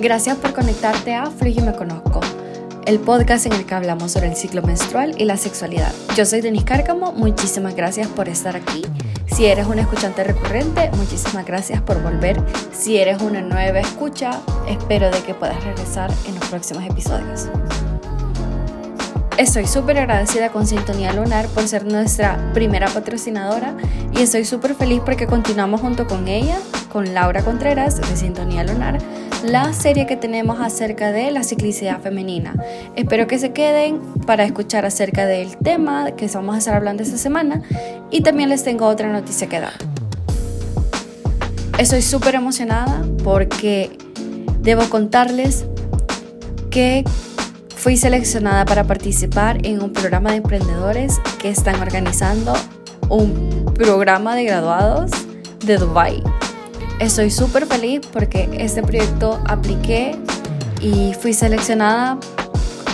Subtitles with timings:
[0.00, 2.20] Gracias por conectarte a Fluye y Me Conozco,
[2.86, 5.92] el podcast en el que hablamos sobre el ciclo menstrual y la sexualidad.
[6.16, 8.82] Yo soy Denise Cárcamo, muchísimas gracias por estar aquí.
[9.26, 12.42] Si eres un escuchante recurrente, muchísimas gracias por volver.
[12.72, 17.48] Si eres una nueva escucha, espero de que puedas regresar en los próximos episodios.
[19.36, 23.74] Estoy súper agradecida con Sintonía Lunar por ser nuestra primera patrocinadora
[24.12, 26.58] y estoy súper feliz porque continuamos junto con ella,
[26.90, 28.98] con Laura Contreras de Sintonía Lunar,
[29.42, 32.54] la serie que tenemos acerca de la ciclicidad femenina.
[32.96, 37.18] Espero que se queden para escuchar acerca del tema que vamos a estar hablando esta
[37.18, 37.62] semana
[38.10, 39.74] y también les tengo otra noticia que dar.
[41.78, 43.96] Estoy súper emocionada porque
[44.60, 45.64] debo contarles
[46.70, 47.04] que
[47.80, 52.52] Fui seleccionada para participar en un programa de emprendedores que están organizando
[53.08, 55.10] un programa de graduados
[55.64, 56.22] de Dubai.
[57.00, 60.18] Estoy súper feliz porque este proyecto apliqué
[60.82, 62.18] y fui seleccionada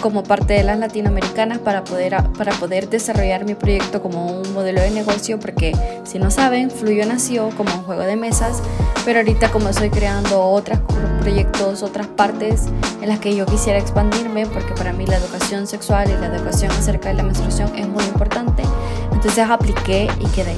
[0.01, 4.81] como parte de las latinoamericanas para poder, para poder desarrollar mi proyecto como un modelo
[4.81, 5.73] de negocio porque
[6.05, 8.63] si no saben, Fluyo nació como un juego de mesas,
[9.05, 10.79] pero ahorita como estoy creando otros
[11.21, 12.67] proyectos, otras partes
[13.03, 16.71] en las que yo quisiera expandirme porque para mí la educación sexual y la educación
[16.71, 18.63] acerca de la menstruación es muy importante,
[19.13, 20.55] entonces apliqué y quedé.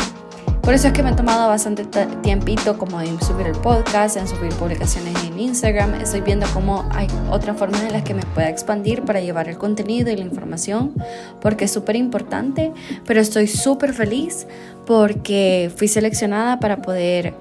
[0.63, 1.85] Por eso es que me ha tomado bastante
[2.23, 5.95] tiempito como en subir el podcast, en subir publicaciones en Instagram.
[5.95, 9.57] Estoy viendo cómo hay otras formas en las que me pueda expandir para llevar el
[9.57, 10.93] contenido y la información,
[11.41, 12.73] porque es súper importante.
[13.07, 14.47] Pero estoy súper feliz
[14.87, 17.35] porque fui seleccionada para poder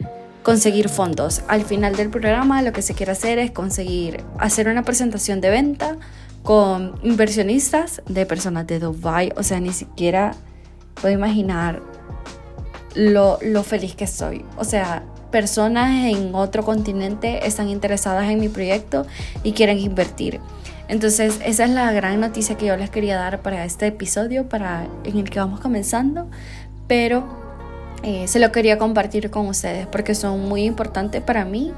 [0.43, 1.41] conseguir fondos.
[1.49, 5.49] Al final del programa lo que se quiere hacer es conseguir hacer una presentación de
[5.49, 5.97] venta
[6.43, 9.33] con inversionistas de personas de Dubai.
[9.35, 10.33] O sea, ni siquiera
[11.01, 11.81] puedo imaginar
[12.97, 14.43] lo, feliz que soy.
[14.57, 19.05] O sea, personas en otro continente están interesadas en mi proyecto
[19.43, 20.39] y quieren invertir.
[20.87, 24.87] Entonces, esa es la gran noticia que yo les quería dar para este episodio, para
[25.03, 26.29] en el que vamos comenzando,
[26.87, 27.25] pero
[28.03, 31.73] eh, se lo quería compartir con ustedes porque son muy importantes para mí,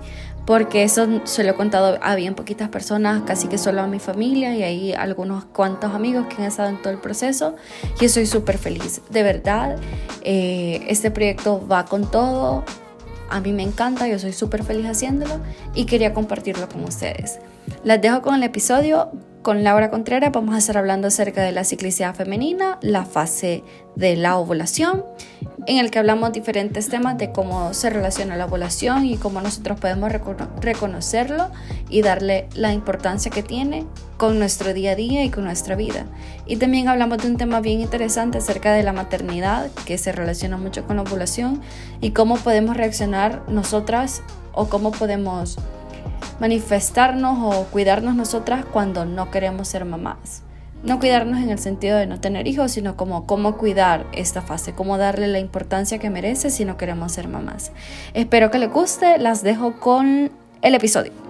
[0.49, 3.99] porque eso se lo he contado a bien poquitas personas, casi que solo a mi
[3.99, 7.55] familia y hay algunos cuantos amigos que han estado en todo el proceso
[8.01, 8.99] y estoy súper feliz.
[9.11, 9.77] De verdad,
[10.23, 12.63] eh, este proyecto va con todo,
[13.29, 15.39] a mí me encanta, yo soy súper feliz haciéndolo
[15.75, 17.37] y quería compartirlo con ustedes.
[17.83, 20.31] Las dejo con el episodio con Laura Contreras.
[20.31, 23.63] Vamos a estar hablando acerca de la ciclicidad femenina, la fase
[23.95, 25.05] de la ovulación,
[25.65, 29.79] en el que hablamos diferentes temas de cómo se relaciona la ovulación y cómo nosotros
[29.79, 30.11] podemos
[30.61, 31.49] reconocerlo
[31.89, 33.85] y darle la importancia que tiene
[34.17, 36.05] con nuestro día a día y con nuestra vida.
[36.45, 40.57] Y también hablamos de un tema bien interesante acerca de la maternidad, que se relaciona
[40.57, 41.61] mucho con la ovulación
[42.01, 44.21] y cómo podemos reaccionar nosotras
[44.53, 45.57] o cómo podemos
[46.39, 50.43] manifestarnos o cuidarnos nosotras cuando no queremos ser mamás.
[50.81, 54.73] No cuidarnos en el sentido de no tener hijos, sino como cómo cuidar esta fase,
[54.73, 57.73] cómo darle la importancia que merece si no queremos ser mamás.
[58.13, 60.31] Espero que les guste, las dejo con
[60.61, 61.28] el episodio.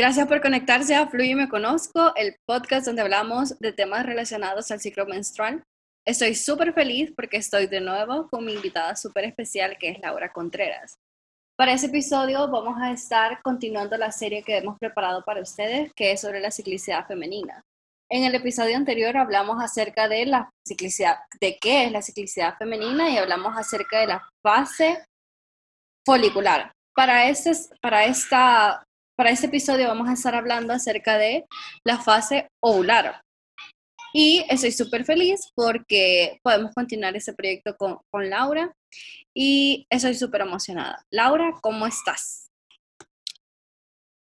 [0.00, 4.80] Gracias por conectarse a Fluye Me Conozco, el podcast donde hablamos de temas relacionados al
[4.80, 5.62] ciclo menstrual.
[6.06, 10.32] Estoy súper feliz porque estoy de nuevo con mi invitada súper especial que es Laura
[10.32, 10.94] Contreras.
[11.54, 16.12] Para ese episodio vamos a estar continuando la serie que hemos preparado para ustedes, que
[16.12, 17.60] es sobre la ciclicidad femenina.
[18.10, 23.10] En el episodio anterior hablamos acerca de la ciclicidad, de qué es la ciclicidad femenina
[23.10, 25.04] y hablamos acerca de la fase
[26.06, 26.72] folicular.
[26.94, 28.82] Para, este, para esta
[29.20, 31.44] para este episodio vamos a estar hablando acerca de
[31.84, 33.20] la fase ovular.
[34.14, 38.72] Y estoy súper feliz porque podemos continuar ese proyecto con, con Laura
[39.36, 41.04] y estoy súper emocionada.
[41.12, 42.48] Laura, ¿cómo estás?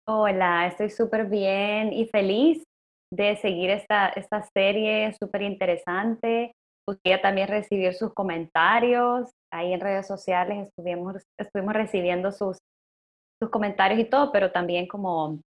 [0.08, 2.64] Hola, estoy súper bien y feliz
[3.14, 6.54] de seguir esta, esta serie súper interesante.
[7.04, 9.30] Quería también recibir sus comentarios.
[9.52, 12.60] Ahí en redes sociales estuvimos, estuvimos recibiendo sus,
[13.42, 15.40] sus comentarios y todo, pero también como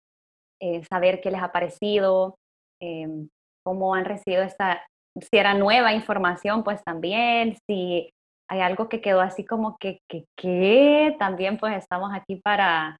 [0.61, 2.37] eh, saber qué les ha parecido,
[2.81, 3.29] em,
[3.63, 4.85] cómo han recibido esta,
[5.19, 8.09] si era nueva información, pues también, si
[8.49, 12.97] hay algo que quedó así como que, que, que también pues estamos aquí para,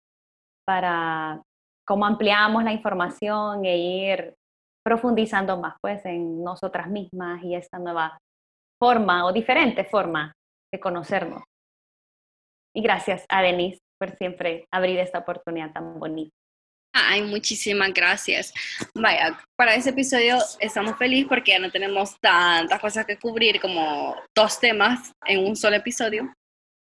[0.66, 1.42] para
[1.86, 4.36] cómo ampliamos la información e ir
[4.84, 8.18] profundizando más pues en nosotras mismas y esta nueva
[8.82, 10.34] forma o diferente forma
[10.72, 11.44] de conocernos.
[12.76, 16.32] Y gracias a Denise por siempre abrir esta oportunidad tan bonita.
[16.94, 18.54] Ay, muchísimas gracias.
[18.96, 24.16] Vaya, para este episodio estamos felices porque ya no tenemos tantas cosas que cubrir como
[24.36, 26.34] dos temas en un solo episodio,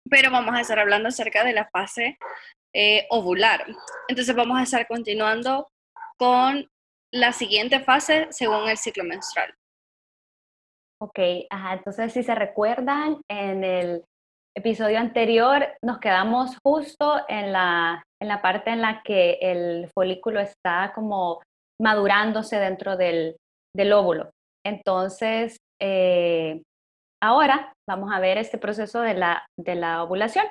[0.09, 2.17] pero vamos a estar hablando acerca de la fase
[2.75, 3.65] eh, ovular.
[4.09, 5.69] Entonces vamos a estar continuando
[6.17, 6.67] con
[7.13, 9.53] la siguiente fase según el ciclo menstrual.
[10.99, 14.03] Ok, ajá, entonces si se recuerdan, en el
[14.55, 20.39] episodio anterior nos quedamos justo en la, en la parte en la que el folículo
[20.39, 21.41] está como
[21.81, 23.35] madurándose dentro del,
[23.75, 24.29] del óvulo.
[24.65, 26.61] Entonces, eh,
[27.21, 30.45] ahora vamos a ver este proceso de la, de la ovulación.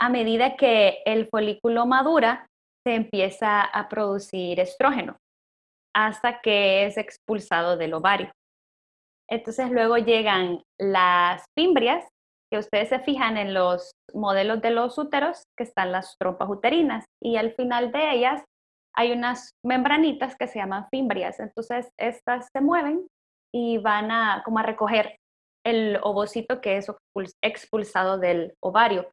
[0.00, 2.46] A medida que el folículo madura,
[2.86, 5.16] se empieza a producir estrógeno
[5.96, 8.30] hasta que es expulsado del ovario.
[9.30, 12.06] Entonces luego llegan las fimbrias,
[12.54, 17.04] que ustedes se fijan en los modelos de los úteros, que están las trompas uterinas,
[17.20, 18.44] y al final de ellas
[18.94, 21.40] hay unas membranitas que se llaman fimbrias.
[21.40, 23.08] Entonces estas se mueven
[23.52, 25.16] y van a como a recoger
[25.66, 26.86] el ovocito que es
[27.42, 29.10] expulsado del ovario,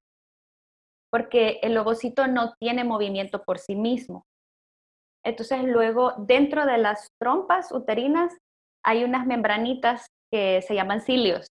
[1.12, 4.22] porque el ovocito no tiene movimiento por sí mismo.
[5.26, 8.38] Entonces luego dentro de las trompas uterinas
[8.86, 11.48] hay unas membranitas que se llaman cilios.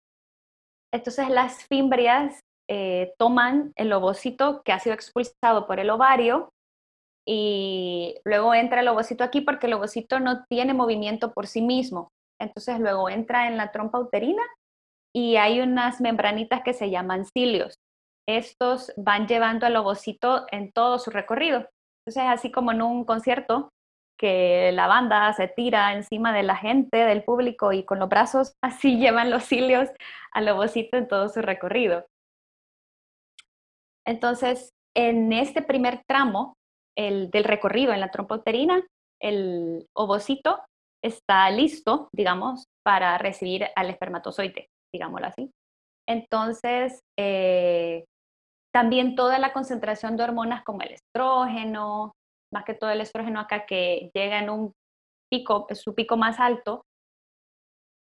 [0.94, 2.39] Entonces las fimbrias
[2.69, 6.51] eh, toman el ovocito que ha sido expulsado por el ovario
[7.27, 12.09] y luego entra el ovocito aquí porque el ovocito no tiene movimiento por sí mismo.
[12.39, 14.44] Entonces luego entra en la trompa uterina
[15.15, 17.75] y hay unas membranitas que se llaman cilios.
[18.27, 21.68] Estos van llevando al ovocito en todo su recorrido.
[22.06, 23.69] Entonces, así como en un concierto,
[24.19, 28.54] que la banda se tira encima de la gente, del público y con los brazos
[28.63, 29.89] así llevan los cilios
[30.31, 32.06] al ovocito en todo su recorrido.
[34.06, 36.56] Entonces, en este primer tramo
[36.98, 38.86] el, del recorrido en la trompa uterina,
[39.21, 40.62] el ovocito
[41.04, 45.51] está listo, digamos, para recibir al espermatozoide, digámoslo así.
[46.07, 48.06] Entonces, eh,
[48.74, 52.13] también toda la concentración de hormonas como el estrógeno,
[52.51, 54.74] más que todo el estrógeno acá que llega en un
[55.31, 56.84] pico, su pico más alto,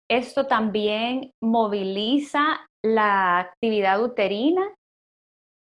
[0.09, 4.61] esto también moviliza la actividad uterina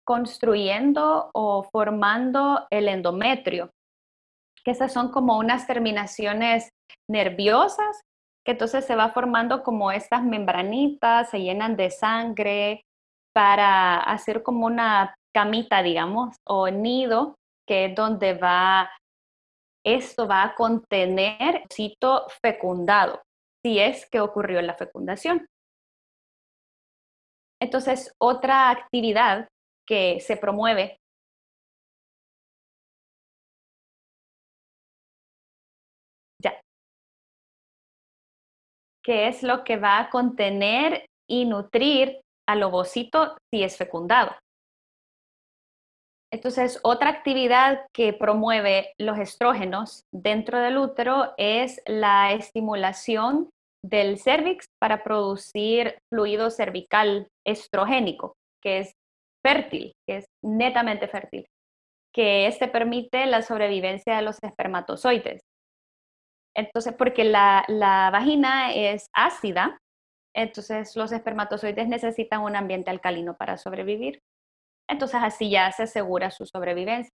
[0.04, 3.70] construyendo o formando el endometrio,
[4.64, 6.70] que esas son como unas terminaciones
[7.08, 8.02] nerviosas,
[8.44, 12.82] que entonces se va formando como estas membranitas, se llenan de sangre
[13.32, 17.36] para hacer como una camita, digamos, o nido
[17.66, 18.90] que es donde va,
[19.84, 23.22] esto va a contener cito fecundado,
[23.64, 25.46] si es que ocurrió la fecundación.
[27.60, 29.48] Entonces, otra actividad
[29.86, 30.98] que se promueve
[39.02, 44.32] que es lo que va a contener y nutrir al ovocito si es fecundado.
[46.32, 53.50] Entonces, otra actividad que promueve los estrógenos dentro del útero es la estimulación
[53.84, 58.92] del cervix para producir fluido cervical estrogénico, que es
[59.44, 61.44] fértil, que es netamente fértil,
[62.14, 65.42] que este permite la sobrevivencia de los espermatozoides.
[66.56, 69.78] Entonces, porque la, la vagina es ácida,
[70.34, 74.20] entonces los espermatozoides necesitan un ambiente alcalino para sobrevivir.
[74.92, 77.10] Entonces así ya se asegura su sobrevivencia.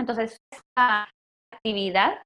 [0.00, 1.08] Entonces, esta
[1.52, 2.22] actividad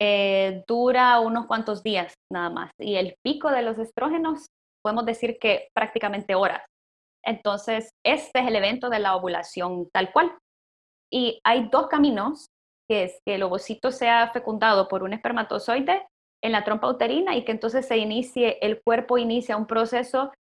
[0.00, 4.46] eh, dura unos cuantos días nada más y el pico de los estrógenos
[4.80, 6.62] podemos decir que prácticamente horas.
[7.24, 10.38] Entonces, este es el evento de la ovulación tal cual.
[11.12, 12.46] Y hay dos caminos,
[12.88, 16.06] que es que el ovocito sea fecundado por un espermatozoide
[16.44, 20.32] en la trompa uterina y que entonces se inicie, el cuerpo inicia un proceso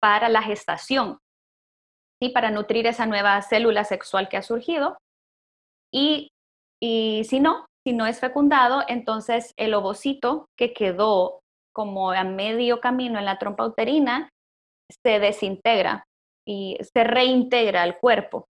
[0.00, 1.18] para la gestación,
[2.30, 4.96] para nutrir esa nueva célula sexual que ha surgido.
[5.92, 6.28] Y,
[6.82, 11.40] y si no, si no es fecundado, entonces el ovocito que quedó
[11.74, 14.30] como a medio camino en la trompa uterina
[15.02, 16.04] se desintegra
[16.46, 18.46] y se reintegra al cuerpo.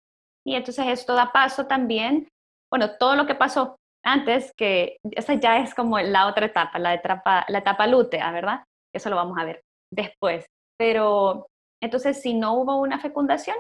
[0.47, 2.29] Y entonces esto da paso también,
[2.71, 6.95] bueno, todo lo que pasó antes, que esa ya es como la otra etapa, la
[6.95, 8.63] etapa, la etapa lútea, ¿verdad?
[8.95, 10.47] Eso lo vamos a ver después.
[10.79, 11.47] Pero
[11.83, 13.57] entonces, si no hubo una fecundación,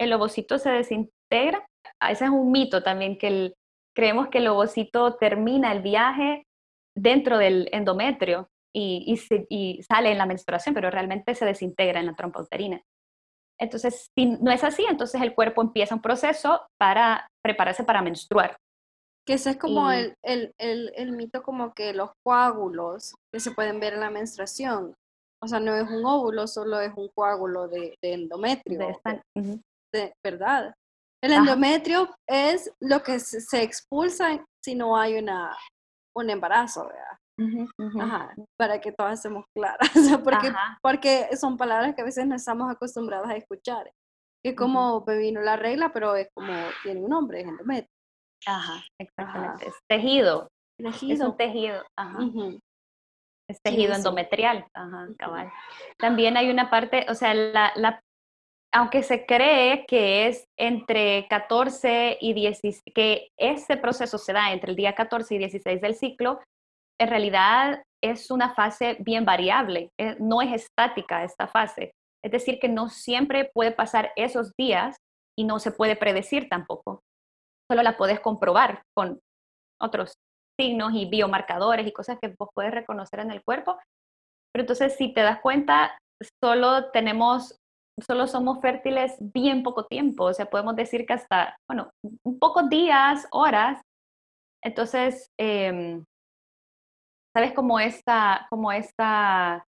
[0.00, 1.66] el ovocito se desintegra.
[2.00, 3.54] Ah, ese es un mito también, que
[3.94, 6.46] creemos que el ovocito termina el viaje
[6.96, 9.16] dentro del endometrio y,
[9.88, 12.82] sale en la menstruación, pero realmente se desintegra en la trompa uterina.
[13.58, 18.56] Entonces, si no es así, entonces el cuerpo empieza un proceso para prepararse para menstruar.
[19.24, 23.52] Que ese es como el, el, el, el, mito como que los coágulos que se
[23.52, 24.96] pueden ver en la menstruación.
[25.44, 28.78] O sea, no es un óvulo, solo es un coágulo de, de endometrio.
[29.92, 30.74] De ¿Verdad?
[31.22, 35.56] El endometrio es lo que se, expulsa si no hay una,
[36.16, 38.00] un embarazo, ¿verdad?
[38.00, 39.90] Ajá, para que todas estemos claras,
[40.24, 43.90] porque, porque son palabras que a veces no estamos acostumbradas a escuchar.
[44.44, 47.90] Es como me vino la regla, pero es como tiene un nombre, es endometrio.
[48.46, 49.68] Ajá, exactamente.
[49.68, 50.48] Es tejido.
[50.78, 51.14] tejido.
[51.14, 51.82] Es un tejido.
[51.96, 52.18] Ajá.
[53.48, 54.66] Es tejido endometrial.
[54.74, 55.52] Ajá, cabal.
[55.98, 58.00] También hay una parte, o sea, la, la,
[58.72, 64.70] aunque se cree que es entre 14 y 16, que ese proceso se da entre
[64.70, 66.40] el día 14 y 16 del ciclo,
[66.98, 71.92] en realidad es una fase bien variable, eh, no es estática esta fase.
[72.24, 74.96] Es decir, que no siempre puede pasar esos días
[75.36, 77.02] y no se puede predecir tampoco.
[77.70, 79.20] Solo la puedes comprobar con
[79.80, 80.14] otros
[80.58, 83.78] signos y biomarcadores y cosas que vos puedes reconocer en el cuerpo.
[84.52, 85.98] Pero entonces, si te das cuenta,
[86.42, 87.58] solo tenemos,
[88.06, 90.24] solo somos fértiles bien poco tiempo.
[90.24, 91.90] O sea, podemos decir que hasta, bueno,
[92.40, 93.80] pocos días, horas.
[94.62, 96.04] Entonces, em,
[97.36, 99.64] ¿sabes cómo esta, como esta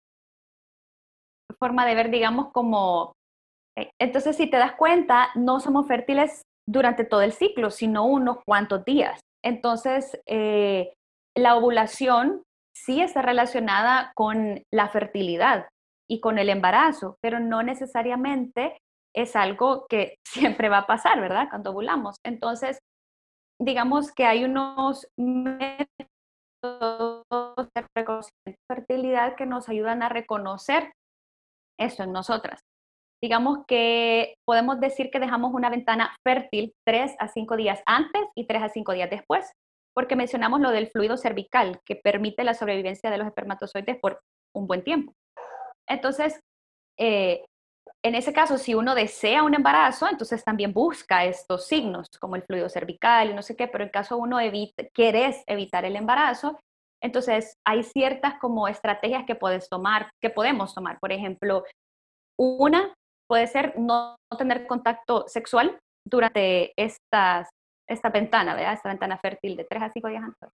[1.60, 3.14] forma de ver, digamos, como...
[3.78, 8.38] Eh, entonces, si te das cuenta, no somos fértiles durante todo el ciclo, sino unos
[8.46, 9.20] cuantos días.
[9.44, 10.94] Entonces, eh,
[11.36, 12.44] la ovulación
[12.76, 15.68] sí está relacionada con la fertilidad
[16.10, 18.78] y con el embarazo, pero no necesariamente
[19.16, 21.48] es algo que siempre va a pasar, ¿verdad?
[21.50, 22.18] Cuando ovulamos.
[22.24, 22.80] Entonces,
[23.60, 25.88] digamos que hay unos métodos
[28.46, 30.94] de fertilidad que nos ayudan a reconocer
[31.80, 32.62] eso en nosotras.
[33.24, 38.46] Digamos que podemos decir que dejamos una ventana fértil 3 a 5 días antes y
[38.46, 39.50] 3 a 5 días después,
[39.96, 44.20] porque mencionamos lo del fluido cervical, que permite la sobrevivencia de los espermatozoides por
[44.54, 45.14] un buen tiempo.
[45.88, 46.38] Entonces,
[47.00, 47.46] eh,
[48.04, 52.44] en ese caso, si uno desea un embarazo, entonces también busca estos signos, como el
[52.44, 56.60] fluido cervical y no sé qué, pero en caso uno evite, quieres evitar el embarazo,
[57.02, 61.00] entonces, hay ciertas como estrategias que puedes tomar, que podemos tomar.
[61.02, 61.66] Por ejemplo,
[62.40, 62.94] una
[63.34, 67.50] puede ser no tener contacto sexual durante estas,
[67.90, 68.74] esta ventana, ¿verdad?
[68.74, 70.52] Esta ventana fértil de 3 a 5 días antes.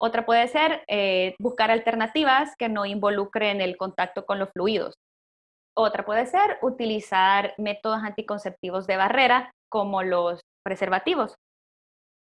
[0.00, 4.94] Otra puede ser eh, buscar alternativas que no involucren el contacto con los fluidos.
[5.76, 11.34] Otra puede ser utilizar métodos anticonceptivos de barrera como los preservativos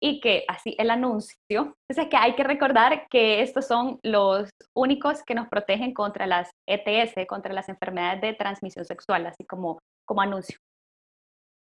[0.05, 1.75] y que así el anuncio.
[1.89, 6.51] Entonces que hay que recordar que estos son los únicos que nos protegen contra las
[6.69, 10.59] ETS, contra las enfermedades de transmisión sexual, así como, como anuncio.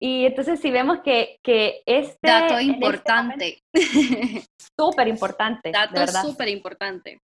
[0.01, 2.19] Y entonces si vemos que, que este...
[2.23, 3.59] Dato este importante.
[4.79, 5.73] Súper importante.
[5.73, 7.19] Dato súper importante.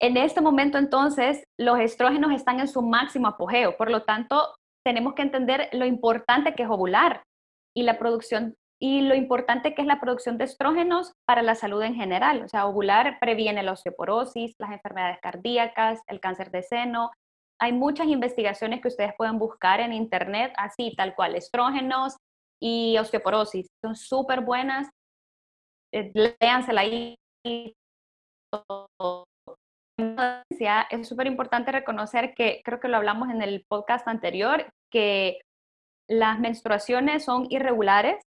[0.00, 5.12] En este momento entonces los estrógenos están en su máximo apogeo, por lo tanto tenemos
[5.12, 7.22] que entender lo importante que es ovular
[7.76, 11.82] y la producción y lo importante que es la producción de estrógenos para la salud
[11.82, 12.42] en general.
[12.42, 17.10] O sea, ovular previene la osteoporosis, las enfermedades cardíacas, el cáncer de seno.
[17.58, 22.16] Hay muchas investigaciones que ustedes pueden buscar en internet, así tal cual, estrógenos
[22.60, 23.66] y osteoporosis.
[23.82, 24.90] Son súper buenas.
[25.94, 27.16] Eh, léansela ahí.
[30.90, 35.40] Es súper importante reconocer que, creo que lo hablamos en el podcast anterior, que
[36.08, 38.22] las menstruaciones son irregulares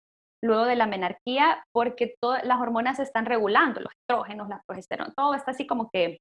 [0.43, 5.13] luego de la menarquía porque todas las hormonas se están regulando, los estrógenos, la progesterona,
[5.15, 6.19] todo está así como que,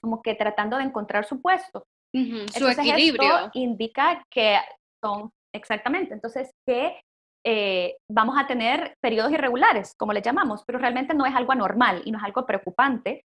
[0.00, 1.84] como que tratando de encontrar su puesto.
[2.12, 3.36] su equilibrio.
[3.36, 4.58] Esto indica que
[5.02, 7.00] son, exactamente, entonces que
[7.46, 12.02] eh, vamos a tener periodos irregulares, como le llamamos, pero realmente no es algo anormal
[12.04, 13.24] y no es algo preocupante,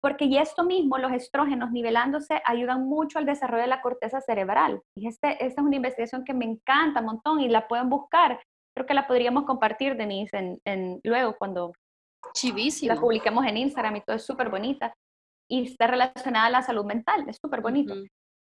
[0.00, 4.82] porque y esto mismo, los estrógenos nivelándose, ayudan mucho al desarrollo de la corteza cerebral.
[4.94, 8.38] Y este, esta es una investigación que me encanta un montón y la pueden buscar
[8.74, 11.72] creo que la podríamos compartir, Denise, en, en luego cuando
[12.32, 12.94] Chivísimo.
[12.94, 14.94] la publiquemos en Instagram y todo es súper bonita.
[15.48, 17.94] Y está relacionada a la salud mental, es súper bonito.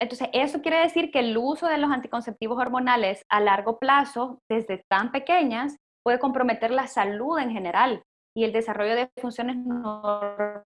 [0.00, 4.84] Entonces, eso quiere decir que el uso de los anticonceptivos hormonales a largo plazo, desde
[4.88, 8.02] tan pequeñas, puede comprometer la salud en general
[8.36, 10.64] y el desarrollo de funciones normales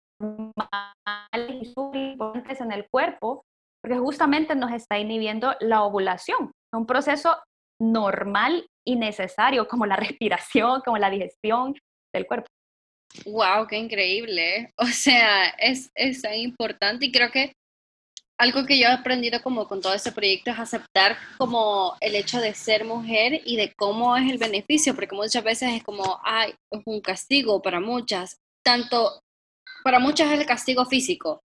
[1.62, 3.43] y súper importantes en el cuerpo,
[3.83, 6.51] porque justamente nos está inhibiendo la ovulación.
[6.74, 7.38] Un proceso
[7.81, 11.75] normal y necesario, como la respiración, como la digestión
[12.13, 12.48] del cuerpo.
[13.25, 13.68] ¡Wow!
[13.68, 14.74] ¡Qué increíble!
[14.77, 17.54] O sea, es, es tan importante y creo que
[18.38, 22.42] algo que yo he aprendido como con todo este proyecto es aceptar como el hecho
[22.42, 26.54] de ser mujer y de cómo es el beneficio, porque muchas veces es como, ay,
[26.72, 29.22] es un castigo para muchas, tanto
[29.84, 31.42] para muchas es el castigo físico,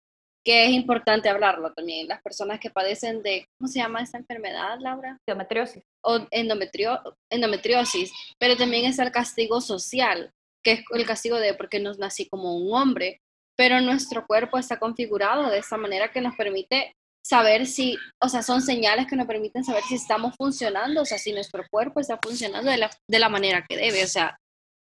[0.48, 2.08] que es importante hablarlo también.
[2.08, 5.18] Las personas que padecen de, ¿cómo se llama esta enfermedad, Laura?
[5.28, 5.84] Endometriosis.
[6.06, 10.32] O endometrio, endometriosis, pero también es el castigo social,
[10.64, 13.20] que es el castigo de porque nos nací como un hombre,
[13.58, 18.42] pero nuestro cuerpo está configurado de esta manera que nos permite saber si, o sea,
[18.42, 22.18] son señales que nos permiten saber si estamos funcionando, o sea, si nuestro cuerpo está
[22.24, 24.40] funcionando de la, de la manera que debe, o sea,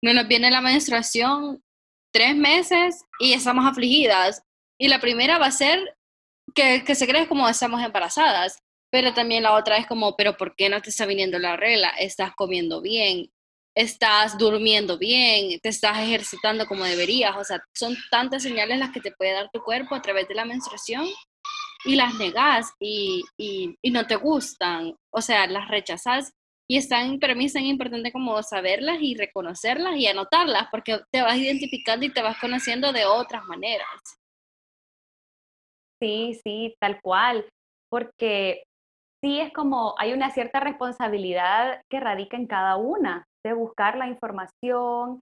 [0.05, 1.61] no nos viene la menstruación
[2.15, 4.45] tres meses y estamos afligidas,
[4.79, 5.97] y la primera va a ser
[6.55, 8.59] que, que se cree como estamos embarazadas,
[8.91, 11.91] pero también la otra es como, pero ¿por qué no te está viniendo la regla?
[11.99, 13.31] Estás comiendo bien,
[13.75, 17.37] estás durmiendo bien, te estás ejercitando como deberías.
[17.37, 20.35] O sea, son tantas señales las que te puede dar tu cuerpo a través de
[20.35, 21.07] la menstruación
[21.85, 24.95] y las negas y, y, y no te gustan.
[25.11, 26.33] O sea, las rechazas
[26.67, 31.23] y están, para mí es tan importante como saberlas y reconocerlas y anotarlas porque te
[31.23, 34.18] vas identificando y te vas conociendo de otras maneras.
[36.01, 37.49] Sí, sí, tal cual,
[37.91, 38.65] porque
[39.23, 44.07] sí es como hay una cierta responsabilidad que radica en cada una de buscar la
[44.07, 45.21] información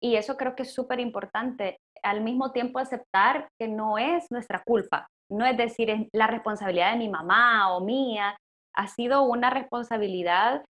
[0.00, 1.78] y eso creo que es súper importante.
[2.02, 6.92] Al mismo tiempo aceptar que no es nuestra culpa, no es decir, es la responsabilidad
[6.92, 8.36] de mi mamá o mía,
[8.76, 10.64] ha sido una responsabilidad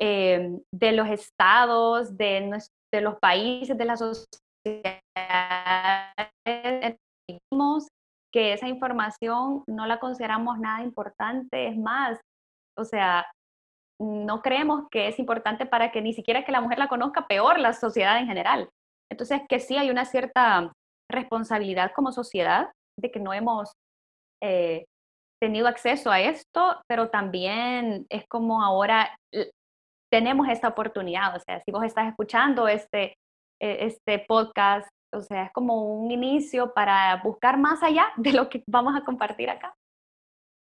[0.00, 2.58] eh, de los estados, de,
[2.92, 5.04] de los países, de las sociedades
[8.34, 12.18] que esa información no la consideramos nada importante, es más,
[12.76, 13.24] o sea,
[14.00, 17.60] no creemos que es importante para que ni siquiera que la mujer la conozca, peor
[17.60, 18.68] la sociedad en general.
[19.08, 20.72] Entonces, que sí hay una cierta
[21.08, 23.70] responsabilidad como sociedad de que no hemos
[24.42, 24.84] eh,
[25.40, 29.16] tenido acceso a esto, pero también es como ahora
[30.12, 33.14] tenemos esta oportunidad, o sea, si vos estás escuchando este,
[33.62, 38.48] e, este podcast o sea, es como un inicio para buscar más allá de lo
[38.48, 39.74] que vamos a compartir acá.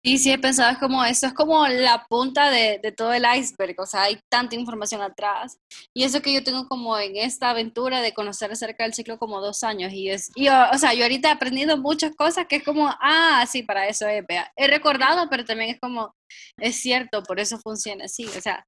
[0.05, 3.25] Sí, sí, he pensado, es como eso, es como la punta de, de, todo el
[3.37, 5.59] iceberg, o sea, hay tanta información atrás.
[5.93, 9.41] Y eso que yo tengo como en esta aventura de conocer acerca del ciclo como
[9.41, 9.93] dos años.
[9.93, 13.45] Y es, y, o sea, yo ahorita he aprendido muchas cosas que es como, ah,
[13.49, 14.51] sí, para eso es, vea.
[14.57, 16.15] He recordado, pero también es como,
[16.59, 18.25] es cierto, por eso funciona así.
[18.27, 18.65] O sea,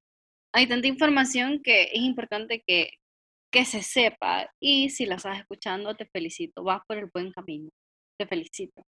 [0.53, 2.91] hay tanta información que es importante que,
[3.51, 4.51] que se sepa.
[4.61, 6.63] Y si la estás escuchando, te felicito.
[6.63, 7.71] Vas por el buen camino.
[8.19, 8.83] Te felicito.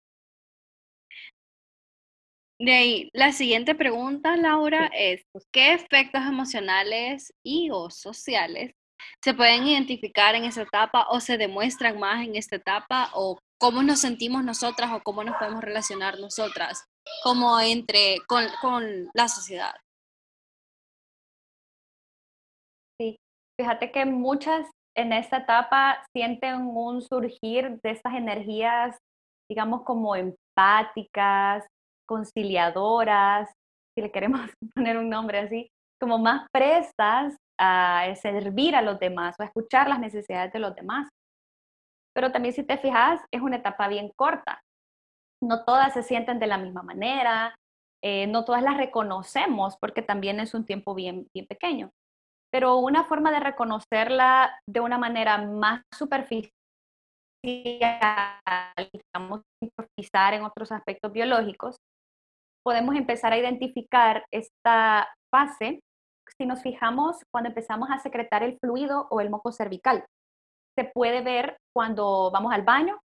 [2.59, 8.75] De ahí, la siguiente pregunta, Laura, es, pues, ¿qué efectos emocionales y o sociales
[9.23, 13.81] se pueden identificar en esta etapa o se demuestran más en esta etapa o cómo
[13.81, 16.85] nos sentimos nosotras o cómo nos podemos relacionar nosotras
[17.23, 19.73] como entre con, con la sociedad?
[23.61, 28.97] Fíjate que muchas en esta etapa sienten un surgir de estas energías,
[29.47, 31.63] digamos, como empáticas,
[32.07, 33.51] conciliadoras,
[33.93, 34.41] si le queremos
[34.75, 35.69] poner un nombre así,
[36.01, 40.73] como más prestas a servir a los demás o a escuchar las necesidades de los
[40.73, 41.07] demás.
[42.15, 44.59] Pero también si te fijas, es una etapa bien corta.
[45.39, 47.55] No todas se sienten de la misma manera,
[48.03, 51.91] eh, no todas las reconocemos porque también es un tiempo bien, bien pequeño
[52.51, 56.51] pero una forma de reconocerla de una manera más superficial,
[57.43, 61.77] digamos, improvisar en otros aspectos biológicos,
[62.63, 65.79] podemos empezar a identificar esta fase
[66.37, 70.05] si nos fijamos cuando empezamos a secretar el fluido o el moco cervical.
[70.77, 72.99] Se puede ver cuando vamos al baño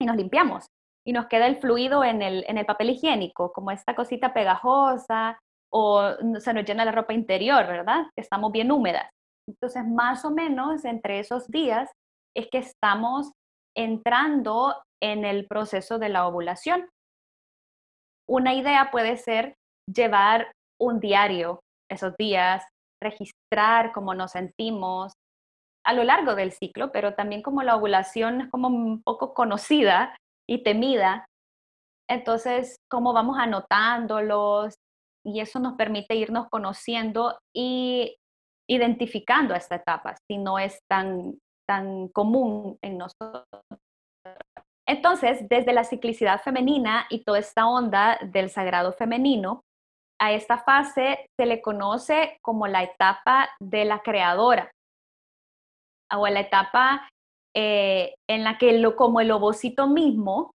[0.00, 0.66] y nos limpiamos
[1.06, 5.38] y nos queda el fluido en el, en el papel higiénico, como esta cosita pegajosa
[5.72, 8.06] o se nos llena la ropa interior, ¿verdad?
[8.16, 9.10] Estamos bien húmedas.
[9.48, 11.90] Entonces, más o menos entre esos días
[12.36, 13.32] es que estamos
[13.76, 16.88] entrando en el proceso de la ovulación.
[18.28, 19.54] Una idea puede ser
[19.92, 22.64] llevar un diario esos días,
[23.02, 25.12] registrar cómo nos sentimos
[25.86, 30.16] a lo largo del ciclo, pero también como la ovulación es como un poco conocida
[30.48, 31.26] y temida,
[32.08, 34.74] entonces cómo vamos anotándolos,
[35.26, 38.16] y eso nos permite irnos conociendo y
[38.68, 43.44] identificando esta etapa, si no es tan, tan común en nosotros.
[44.88, 49.62] Entonces, desde la ciclicidad femenina y toda esta onda del sagrado femenino,
[50.20, 54.70] a esta fase se le conoce como la etapa de la creadora,
[56.14, 57.08] o la etapa
[57.54, 60.52] eh, en la que como el ovocito mismo,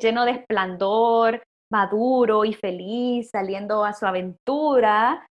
[0.00, 1.42] lleno de esplendor,
[1.74, 5.26] maduro y feliz, saliendo a su aventura,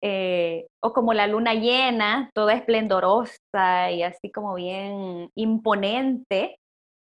[0.00, 6.56] eh, o como la luna llena, toda esplendorosa y así como bien imponente,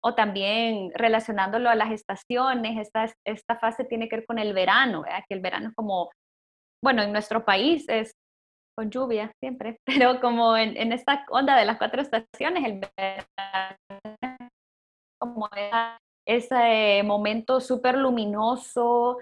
[0.04, 5.02] o también relacionándolo a las estaciones, esta, esta fase tiene que ver con el verano,
[5.02, 6.10] que el verano es como,
[6.80, 8.12] bueno, en nuestro país es
[8.78, 13.76] con lluvia siempre, pero como en, en esta onda de las cuatro estaciones, el verano
[15.18, 15.48] como
[16.26, 19.18] ese momento súper luminoso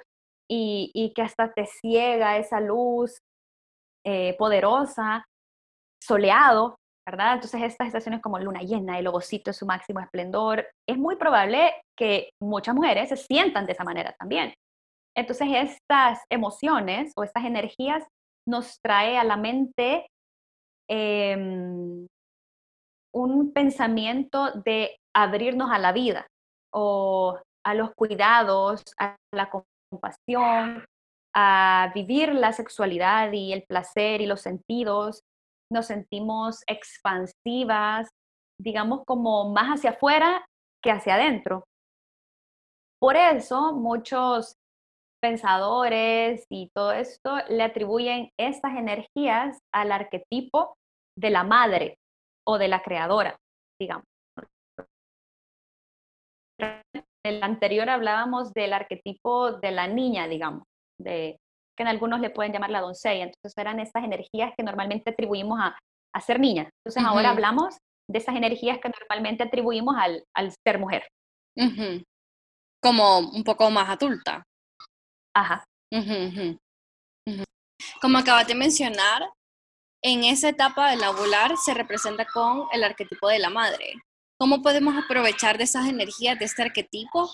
[0.50, 3.18] y, y, que hasta te ciega esa luz
[4.06, 5.24] eh, poderosa,
[6.02, 7.34] soleado, ¿verdad?
[7.34, 11.72] Entonces estas estaciones como luna llena, el lobocito es su máximo esplendor, es muy probable
[11.96, 14.54] que muchas mujeres se sientan de esa manera también.
[15.16, 18.04] Entonces estas emociones o estas energías
[18.46, 20.06] nos trae a la mente
[20.90, 22.06] em,
[23.14, 26.26] un pensamiento de abrirnos a la vida
[26.74, 30.84] o a los cuidados, a la compasión,
[31.34, 35.22] a vivir la sexualidad y el placer y los sentidos.
[35.72, 38.08] Nos sentimos expansivas,
[38.60, 40.44] digamos como más hacia afuera
[40.82, 41.64] que hacia adentro.
[43.00, 44.56] Por eso muchos
[45.22, 50.74] pensadores y todo esto le atribuyen estas energías al arquetipo
[51.18, 51.96] de la madre
[52.46, 53.36] o de la creadora,
[53.80, 54.04] digamos.
[57.24, 60.64] El anterior hablábamos del arquetipo de la niña, digamos,
[61.00, 61.38] de,
[61.76, 63.24] que en algunos le pueden llamar la doncella.
[63.24, 65.78] Entonces eran estas energías que normalmente atribuimos a,
[66.14, 66.68] a ser niña.
[66.78, 67.76] Entonces ahora hablamos
[68.08, 71.08] de esas energías que normalmente atribuimos al, al ser mujer.
[72.82, 74.44] Como un poco más adulta.
[75.34, 75.64] Ajá.
[78.00, 79.22] Como acabas de mencionar,
[80.02, 83.94] en esa etapa del ovular se representa con el arquetipo de la madre.
[84.38, 87.30] ¿Cómo podemos aprovechar de esas energías de este arquetipo?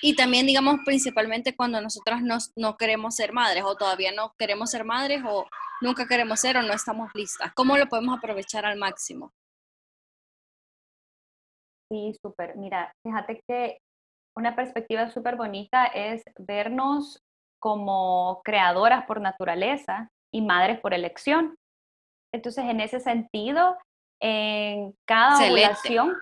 [0.00, 2.22] Y también, digamos, principalmente cuando nosotras
[2.56, 5.46] no queremos ser madres o todavía no queremos ser madres o
[5.80, 7.52] nunca queremos ser o no estamos listas.
[7.54, 9.32] ¿Cómo lo podemos aprovechar al máximo?
[11.90, 12.56] Sí, súper.
[12.56, 13.78] Mira, fíjate que
[14.36, 17.20] una perspectiva súper bonita es vernos
[17.60, 21.56] como creadoras por naturaleza y madres por elección.
[22.32, 23.76] Entonces, en ese sentido,
[24.20, 26.16] en cada ovulación,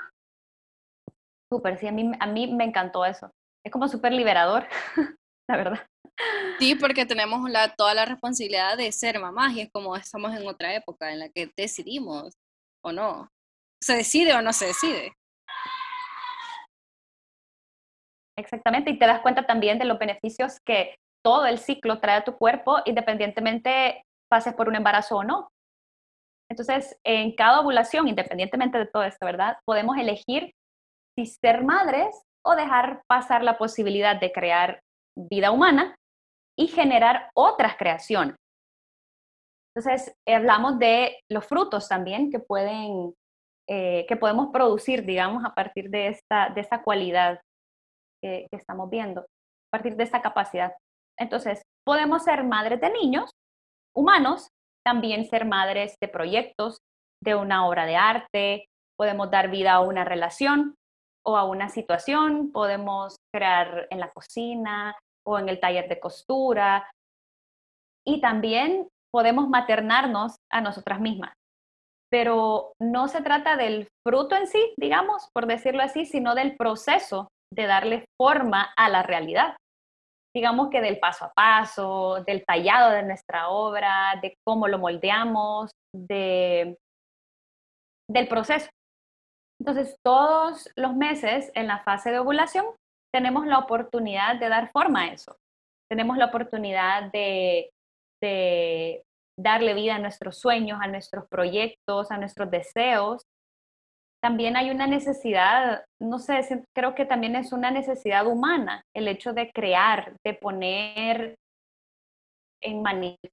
[1.50, 3.30] súper, sí, a mí, a mí me encantó eso.
[3.64, 4.66] Es como súper liberador,
[5.48, 5.86] la verdad.
[6.58, 10.46] Sí, porque tenemos la, toda la responsabilidad de ser mamás y es como estamos en
[10.46, 12.34] otra época en la que decidimos
[12.82, 13.28] o no.
[13.82, 15.12] ¿Se decide o no se decide?
[18.38, 22.24] Exactamente, y te das cuenta también de los beneficios que todo el ciclo trae a
[22.24, 25.48] tu cuerpo, independientemente pases por un embarazo o no.
[26.50, 29.58] Entonces, en cada ovulación, independientemente de todo esto, ¿verdad?
[29.64, 30.52] Podemos elegir
[31.16, 34.80] si ser madres o dejar pasar la posibilidad de crear
[35.16, 35.96] vida humana
[36.58, 38.36] y generar otras creaciones.
[39.74, 43.12] Entonces, hablamos de los frutos también que pueden,
[43.68, 47.40] eh, que podemos producir, digamos, a partir de esta, de esta cualidad
[48.22, 50.72] que, que estamos viendo, a partir de esta capacidad.
[51.18, 53.30] Entonces, podemos ser madres de niños
[53.94, 54.48] humanos,
[54.84, 56.78] también ser madres de proyectos,
[57.22, 60.74] de una obra de arte, podemos dar vida a una relación
[61.26, 66.88] o a una situación, podemos crear en la cocina o en el taller de costura
[68.06, 71.32] y también podemos maternarnos a nosotras mismas.
[72.10, 77.28] Pero no se trata del fruto en sí, digamos, por decirlo así, sino del proceso
[77.52, 79.56] de darle forma a la realidad
[80.36, 85.70] digamos que del paso a paso, del tallado de nuestra obra, de cómo lo moldeamos,
[85.94, 86.76] de,
[88.06, 88.68] del proceso.
[89.66, 92.66] Entonces, todos los meses en la fase de ovulación
[93.12, 95.36] tenemos la oportunidad de dar forma a eso.
[95.90, 97.70] Tenemos la oportunidad de,
[98.22, 99.02] de
[99.38, 103.26] darle vida a nuestros sueños, a nuestros proyectos, a nuestros deseos
[104.26, 106.40] también hay una necesidad, no sé,
[106.74, 111.36] creo que también es una necesidad humana el hecho de crear, de poner
[112.60, 113.28] en manifiesto,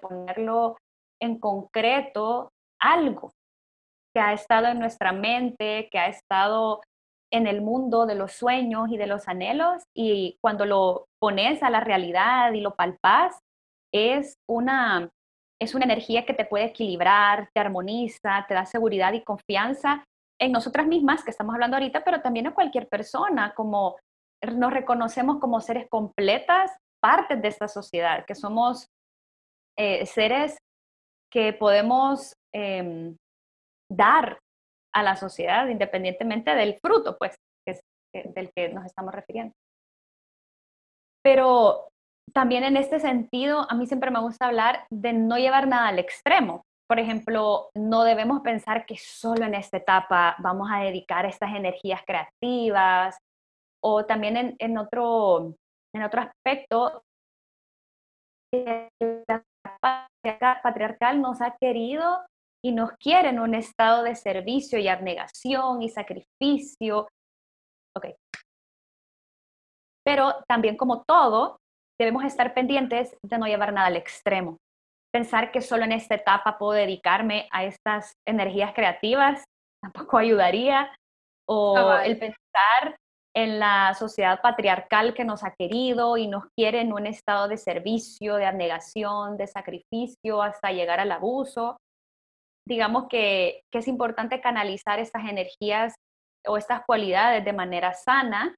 [0.00, 0.76] ponerlo
[1.20, 3.30] en concreto algo
[4.14, 6.80] que ha estado en nuestra mente, que ha estado
[7.30, 11.70] en el mundo de los sueños y de los anhelos y cuando lo pones a
[11.70, 13.38] la realidad y lo palpas,
[13.92, 15.10] es una
[15.60, 20.04] es una energía que te puede equilibrar, te armoniza, te da seguridad y confianza
[20.40, 23.96] en nosotras mismas, que estamos hablando ahorita, pero también en cualquier persona, como
[24.54, 26.70] nos reconocemos como seres completas,
[27.02, 28.86] partes de esta sociedad, que somos
[29.76, 30.58] eh, seres
[31.30, 33.16] que podemos em,
[33.90, 34.38] dar
[34.94, 39.54] a la sociedad independientemente del fruto, pues, que es, del que nos estamos refiriendo.
[41.22, 41.88] Pero
[42.32, 45.98] también en este sentido, a mí siempre me gusta hablar de no llevar nada al
[45.98, 46.64] extremo.
[46.88, 52.00] Por ejemplo, no debemos pensar que solo en esta etapa vamos a dedicar estas energías
[52.06, 53.18] creativas
[53.82, 55.54] o también en, otro,
[55.94, 57.02] en otro aspecto,
[58.52, 59.44] la
[60.62, 62.24] patriarcal nos ha querido
[62.64, 67.08] y nos quiere en un estado de servicio y abnegación y sacrificio.
[67.96, 68.06] Ok.
[70.04, 71.58] Pero también como todo,
[72.00, 74.58] debemos estar pendientes de no llevar nada al extremo.
[75.12, 79.44] Pensar que solo en esta etapa puedo dedicarme a estas energías creativas
[79.82, 80.94] tampoco ayudaría.
[81.50, 82.98] O el pensar
[83.34, 87.56] en la sociedad patriarcal que nos ha querido y nos quiere en un estado de
[87.56, 91.78] servicio, de abnegación, de sacrificio, hasta llegar al abuso.
[92.68, 95.94] Digamos que, es importante canalizar estas energías
[96.46, 98.54] o estas cualidades de manera sana.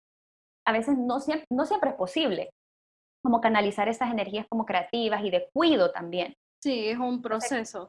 [0.66, 2.50] A veces no siempre, no siempre es posible,
[3.24, 6.34] como canalizar estas energías como creativas y de cuido también.
[6.62, 7.88] Sí, es un proceso.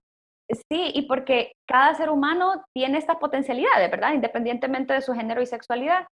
[0.69, 4.13] Sí, y porque cada ser humano tiene estas potencialidades, ¿verdad?
[4.13, 6.05] Independientemente de su género y sexualidad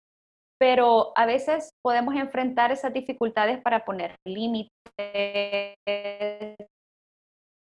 [0.58, 4.70] pero a veces podemos enfrentar esas dificultades para poner límites.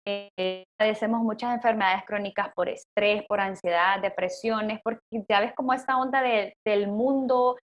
[0.07, 5.97] Eh, padecemos muchas enfermedades crónicas por estrés, por ansiedad, depresiones, porque ya ves cómo esta
[5.97, 7.57] onda del mundo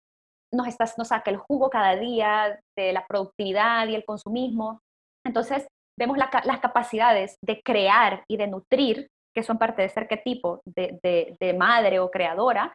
[0.53, 4.81] nos, está, nos saca el jugo cada día de la productividad y el consumismo.
[5.25, 5.67] Entonces,
[5.99, 10.99] vemos las capacidades de crear y de nutrir, que son parte de ese arquetipo de,
[11.03, 12.73] de, de madre o creadora,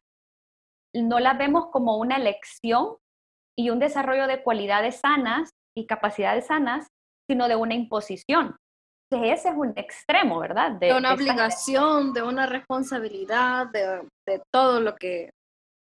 [0.94, 2.96] no la vemos como una elección
[3.58, 6.86] y un desarrollo de cualidades sanas y capacidades sanas,
[7.30, 8.56] sino de una imposición.
[9.12, 10.72] Ese es un extremo, ¿verdad?
[10.72, 15.30] De, una obligación, de una responsabilidad, de, todo lo que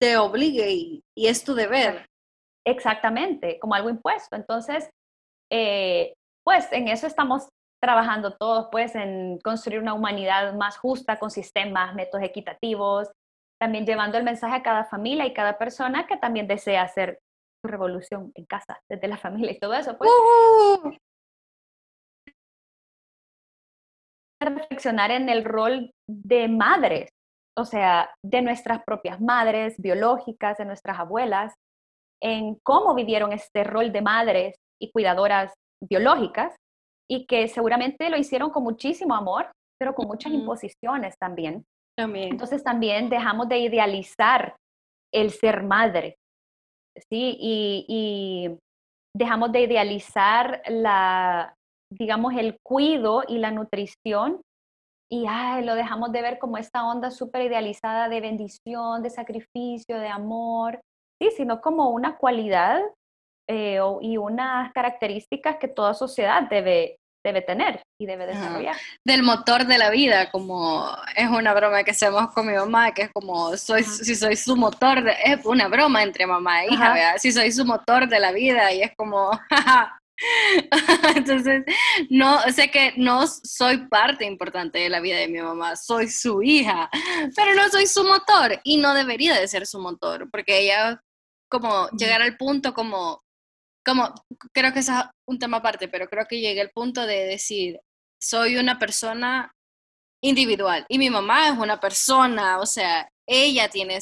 [0.01, 2.07] te obligue y, es tu deber.
[2.67, 4.37] Exactamente, como algo impuesto.
[4.37, 4.89] Entonces,
[5.53, 7.49] eh, pues en eso estamos
[7.83, 13.11] trabajando todos, pues en construir una humanidad más justa con sistemas, métodos equitativos,
[13.61, 17.19] también llevando el mensaje a cada familia y cada persona que también desea hacer
[17.63, 19.97] su revolución en casa, desde la familia y todo eso.
[19.99, 20.11] Pues,
[24.41, 27.11] reflexionar en el rol de madres,
[27.57, 31.55] o sea, de nuestras propias madres biológicas, de nuestras abuelas,
[32.23, 36.55] en cómo vivieron este rol de madres y cuidadoras biológicas
[37.11, 41.65] y que seguramente lo hicieron con muchísimo amor, pero con muchas imposiciones también.
[41.99, 44.57] Entonces también dejamos de idealizar
[45.13, 46.17] el ser madre,
[47.11, 47.37] ¿sí?
[47.41, 48.57] Y,
[49.15, 51.53] dejamos de idealizar la,
[51.91, 54.41] digamos, el cuido y la nutrición
[55.13, 59.99] y ay, lo dejamos de ver como esta onda súper idealizada de bendición, de sacrificio,
[59.99, 60.81] de amor,
[61.21, 62.81] sí, sino como una cualidad
[63.49, 68.77] eh, y unas características que toda sociedad debe, debe tener y debe desarrollar.
[69.05, 73.03] Del motor de la vida, como es una broma que hacemos con mi mamá, que
[73.03, 77.19] es como, soy, si soy su motor, de, es una broma entre mamá e hija,
[77.19, 79.33] si soy su motor de la vida y es como,
[81.17, 81.65] entonces,
[82.09, 86.43] no, sé que no soy parte importante de la vida de mi mamá, soy su
[86.43, 86.91] hija,
[87.37, 91.03] pero no soy su motor y no debería de ser su motor, porque ella
[91.49, 93.23] como llegar al punto como
[93.85, 94.13] como,
[94.53, 94.91] creo que es
[95.27, 97.81] un tema aparte, pero creo que llegué al punto de decir,
[98.21, 99.55] soy una persona
[100.23, 103.99] individual y mi mamá es una persona, o sea, ella tiene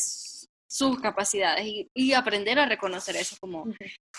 [0.70, 3.66] sus capacidades y, aprender a reconocer eso como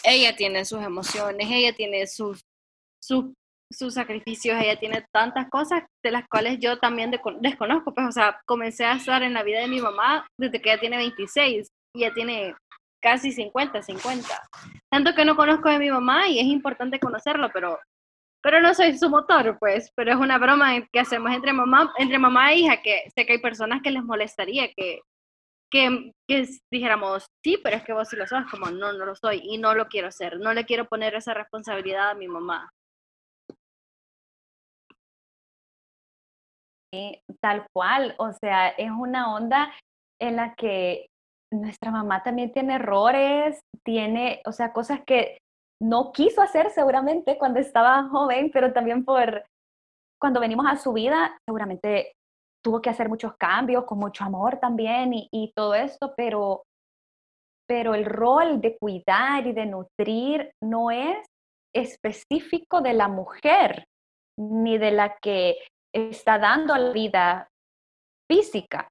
[0.03, 2.41] ella tiene sus emociones, ella tiene sus,
[3.03, 3.25] sus,
[3.71, 8.39] sus, sacrificios, ella tiene tantas cosas de las cuales yo también desconozco, pues, o sea,
[8.47, 12.03] comencé a estar en la vida de mi mamá desde que ella tiene 26 y
[12.03, 12.55] ella tiene
[13.01, 14.27] casi 50, 50.
[14.91, 17.79] Tanto que no conozco de mi mamá y es importante conocerlo, pero,
[18.41, 19.91] pero no soy su motor, pues.
[19.95, 23.33] Pero es una broma que hacemos entre mamá, entre mamá e hija, que sé que
[23.33, 25.01] hay personas que les molestaría que,
[25.71, 26.12] que,
[26.71, 29.58] dijéramos, sí, pero es que vos sí lo sos, como no, no lo soy y
[29.58, 32.69] no lo quiero ser, no le quiero poner esa responsabilidad a mi mamá.
[37.39, 39.71] tal cual, o sea, es una onda
[40.19, 41.08] en la que
[41.51, 45.38] nuestra mamá también tiene errores, tiene, o sea, cosas que
[45.82, 49.45] no quiso hacer seguramente cuando estaba joven, pero también por
[50.19, 52.12] cuando venimos a su vida, seguramente
[52.63, 56.63] tuvo que hacer muchos cambios con mucho amor también y, todo esto, pero,
[57.67, 61.17] pero el rol de cuidar y de nutrir no es
[61.75, 63.85] específico de la mujer
[64.39, 65.57] ni de la que
[65.93, 67.47] está dando la vida
[68.29, 68.87] física,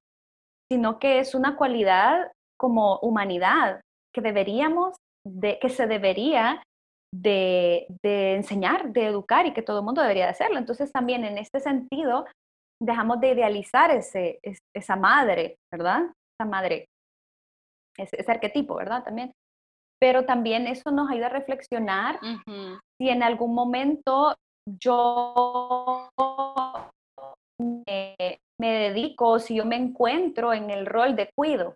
[0.71, 3.81] sino que es una cualidad como humanidad
[4.15, 6.63] que deberíamos, de, que se debería
[7.15, 10.59] de, enseñar, de educar y que todo el mundo debería de hacerlo.
[10.59, 12.27] Entonces también en este sentido
[12.81, 14.41] dejamos de idealizar ese,
[14.75, 16.03] esa madre, ¿verdad?
[16.39, 16.87] Esa madre,
[17.97, 19.05] ese, arquetipo, ¿verdad?
[19.05, 19.33] También.
[20.01, 22.21] Pero también eso nos ayuda a reflexionar
[23.01, 24.35] si en algún momento
[24.81, 26.09] yo
[27.61, 28.17] me,
[28.61, 31.75] me dedico, si yo me encuentro en el rol de cuido,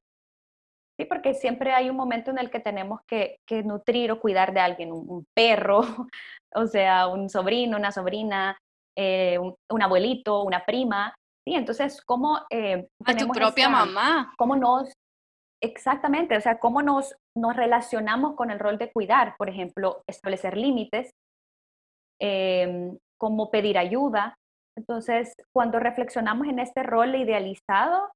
[0.99, 4.61] Sí, porque siempre hay un momento en el que tenemos que, nutrir o cuidar de
[4.61, 5.81] alguien, un, perro,
[6.55, 8.59] o sea, un sobrino, una sobrina,
[8.97, 11.15] eh, un, abuelito, una prima.
[11.47, 12.41] Sí, entonces, ¿cómo...
[12.51, 14.33] Eh, a tu propia mamá.
[14.37, 14.93] ¿Cómo nos...
[15.63, 20.57] Exactamente, o sea, cómo nos, nos relacionamos con el rol de cuidar, por ejemplo, establecer
[20.57, 21.13] límites,
[22.21, 24.35] em, cómo pedir ayuda.
[24.77, 28.11] Entonces, cuando reflexionamos en este rol idealizado,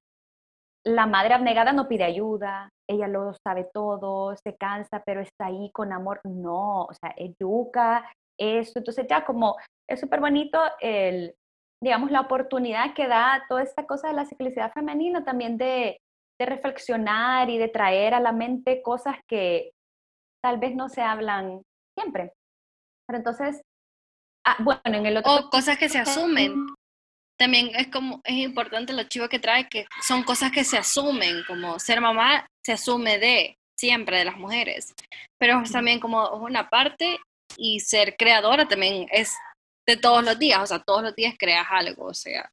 [0.85, 5.69] la madre abnegada no pide ayuda, ella lo sabe todo, se cansa, pero está ahí
[5.73, 6.21] con amor.
[6.23, 8.79] No, o sea, educa, eso.
[8.79, 9.55] Entonces ya como
[9.89, 11.35] es súper bonito el,
[11.81, 15.99] digamos, la oportunidad que da toda esta cosa de la ciclicidad femenina también de,
[16.39, 19.71] de reflexionar y de traer a la mente cosas que
[20.43, 21.61] tal vez no se hablan
[21.97, 22.33] siempre.
[23.07, 23.61] Pero entonces,
[24.45, 25.35] ah, bueno, en el otro...
[25.35, 26.53] O cosas que se asumen.
[27.39, 31.43] También es como, es importante lo chivo que trae, que son cosas que se asumen,
[31.45, 34.93] como ser mamá se asume de siempre de las mujeres,
[35.39, 37.19] pero es también como una parte
[37.57, 39.37] y ser creadora también es
[39.87, 42.51] de todos los días, o sea, todos los días creas algo, o sea,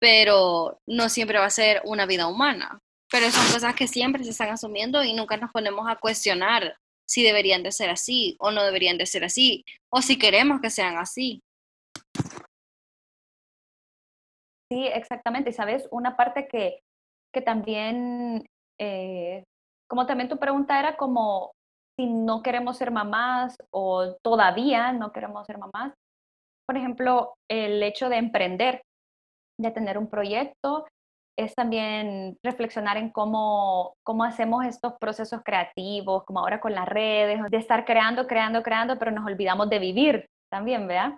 [0.00, 2.80] pero no siempre va a ser una vida humana,
[3.10, 7.22] pero son cosas que siempre se están asumiendo y nunca nos ponemos a cuestionar si
[7.22, 10.96] deberían de ser así o no deberían de ser así, o si queremos que sean
[10.96, 11.42] así.
[14.70, 15.50] Sí, exactamente.
[15.50, 16.82] Y sabes, una parte que,
[17.32, 18.46] que también,
[18.78, 19.44] eh,
[19.88, 21.52] como también tu pregunta era como
[21.98, 25.94] si no queremos ser mamás o todavía no queremos ser mamás.
[26.68, 28.82] Por ejemplo, el hecho de emprender,
[29.58, 30.86] de tener un proyecto,
[31.38, 37.40] es también reflexionar en cómo, cómo hacemos estos procesos creativos, como ahora con las redes,
[37.48, 41.14] de estar creando, creando, creando, pero nos olvidamos de vivir también, ¿verdad?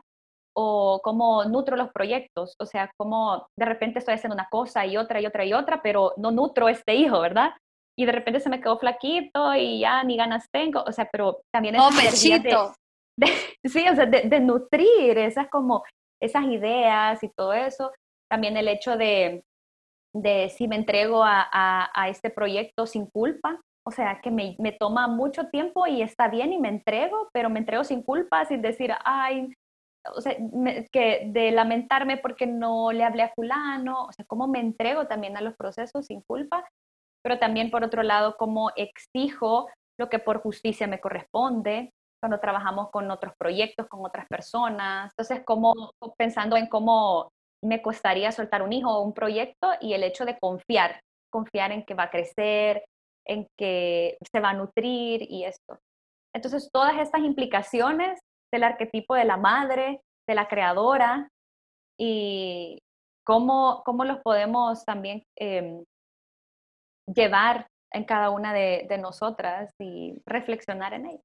[0.57, 4.97] o cómo nutro los proyectos, o sea, cómo de repente estoy haciendo una cosa y
[4.97, 7.53] otra y otra y otra, pero no nutro este hijo, ¿verdad?
[7.99, 11.41] Y de repente se me quedó flaquito y ya ni ganas tengo, o sea, pero
[11.53, 12.41] también es oh, de,
[13.17, 13.33] de,
[13.64, 15.83] sí, o sea, de, nutrir esas como
[16.20, 17.92] esas ideas y todo eso,
[18.31, 19.42] también el hecho de,
[20.14, 24.73] de si me entrego a, a, este proyecto sin culpa, o sea, que me, me,
[24.73, 28.61] toma mucho tiempo y está bien y me entrego, pero me entrego sin culpa, sin
[28.61, 29.53] decir, ay,
[30.14, 30.37] o sea,
[30.92, 35.37] que de lamentarme porque no le hablé a fulano, o sea, cómo me entrego también
[35.37, 36.66] a los procesos sin culpa,
[37.23, 39.68] pero también por otro lado, cómo exijo
[39.99, 45.12] lo que por justicia me corresponde cuando trabajamos con otros proyectos, con otras personas.
[45.12, 47.30] Entonces, como pensando en cómo
[47.62, 51.85] me costaría soltar un hijo o un proyecto y el hecho de confiar, confiar en
[51.85, 52.85] que va a crecer,
[53.26, 55.78] en que se va a nutrir y esto.
[56.35, 58.20] Entonces, todas estas implicaciones
[58.52, 61.28] del arquetipo de la madre, de la creadora
[61.98, 62.78] y
[63.24, 65.85] cómo, cómo los podemos también em,
[67.06, 71.22] llevar en cada una de, nosotras y reflexionar en ello.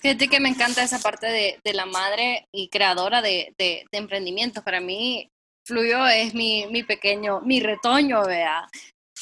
[0.00, 4.62] Fíjate que me encanta esa parte de, la madre y creadora de, de, emprendimientos.
[4.64, 5.28] Para mí,
[5.66, 8.68] Fluyo es mi, mi pequeño, mi retoño, vea.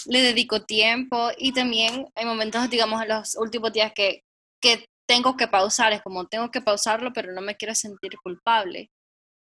[0.07, 4.23] Le dedico tiempo y también hay momentos, digamos, en los últimos días que,
[4.63, 8.91] que tengo que pausar, es como tengo que pausarlo, pero no me quiero sentir culpable.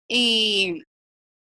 [0.09, 0.83] Y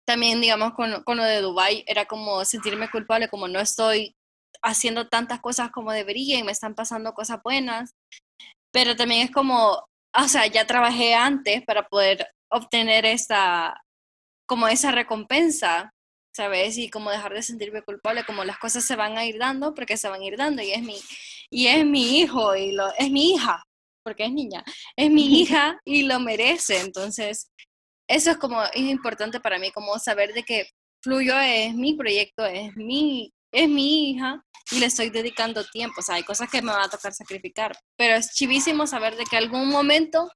[0.05, 4.15] también, digamos, con, con lo de Dubai era como sentirme culpable, como no estoy
[4.61, 7.91] haciendo tantas cosas como debería y me están pasando cosas buenas,
[8.71, 13.73] pero también es como, o sea, ya trabajé antes para poder obtener esa,
[14.45, 15.93] como esa recompensa,
[16.35, 16.77] ¿sabes?
[16.77, 19.97] Y como dejar de sentirme culpable, como las cosas se van a ir dando porque
[19.97, 20.97] se van a ir dando y es mi,
[21.49, 23.63] y es mi hijo y lo, es mi hija,
[24.03, 24.63] porque es niña,
[24.95, 26.79] es mi hija y lo merece.
[26.79, 27.51] Entonces,
[28.07, 30.67] eso es como, es importante para mí, como saber de que
[31.01, 35.99] Fluyo es mi proyecto, es mi, es mi hija y le estoy dedicando tiempo.
[35.99, 39.25] O sea, hay cosas que me va a tocar sacrificar, pero es chivísimo saber de
[39.25, 40.29] que algún momento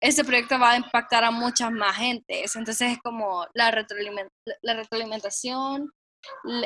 [0.00, 2.54] ese proyecto va a impactar a muchas más gentes.
[2.56, 3.70] Entonces es como la,
[4.62, 5.90] la retroalimentación,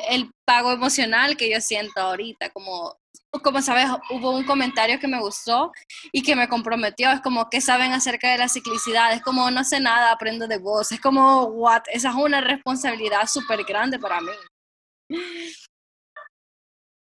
[0.09, 2.97] el pago emocional que yo siento ahorita, como
[3.43, 5.73] como sabes, hubo un comentario que me gustó
[6.13, 7.11] y que me comprometió.
[7.11, 9.13] Es como, ¿qué saben acerca de la ciclicidad?
[9.15, 10.93] Es como, no sé nada, aprendo de vos.
[10.93, 11.83] Es como, what?
[11.87, 15.19] Esa es una responsabilidad súper grande para mí.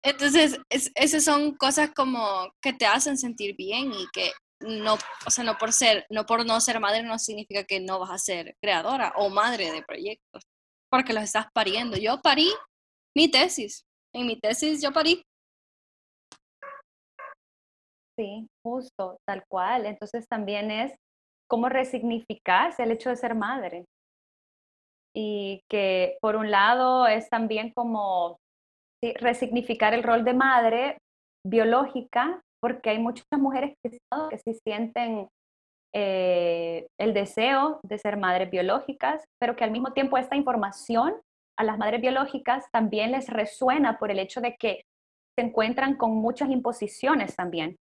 [0.04, 4.95] Entonces, esas son cosas como que te hacen sentir bien y que no,
[5.26, 8.12] o sea, no por ser, no por no ser madre no significa que no vas
[8.12, 10.43] a ser creadora o madre de proyectos,
[10.91, 11.97] porque los estás pariendo.
[11.97, 12.51] Yo parí
[13.16, 15.24] mi tesis, en mi tesis yo parí.
[18.18, 19.86] Sí, justo, tal cual.
[19.86, 20.93] Entonces también es
[21.49, 23.86] cómo resignificas el hecho de ser madre.
[25.16, 28.39] Y que por un lado es también como
[29.20, 30.97] resignificar el rol de madre
[31.45, 33.97] biológica, porque hay muchas mujeres que,
[34.30, 35.28] que sí sienten
[35.93, 41.14] eh, el deseo de ser madres biológicas, pero que al mismo tiempo esta información
[41.60, 44.84] a las madres biológicas también les resuena por el hecho de que
[45.38, 47.76] se encuentran con muchas imposiciones también,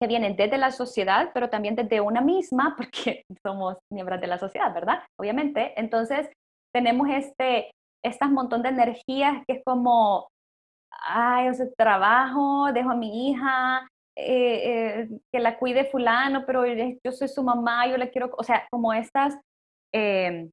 [0.00, 4.38] que vienen desde la sociedad, pero también desde una misma, porque somos miembros de la
[4.38, 5.02] sociedad, ¿verdad?
[5.18, 5.72] Obviamente.
[5.76, 6.28] Entonces,
[6.74, 7.70] tenemos este,
[8.04, 10.28] estas montón de energías que es como,
[11.00, 16.64] ay, o sea, trabajo, dejo a mi hija, eh, eh, que la cuide fulano, pero
[16.66, 19.36] yo soy su mamá, yo le quiero, o sea, como estas,
[19.92, 20.48] eh,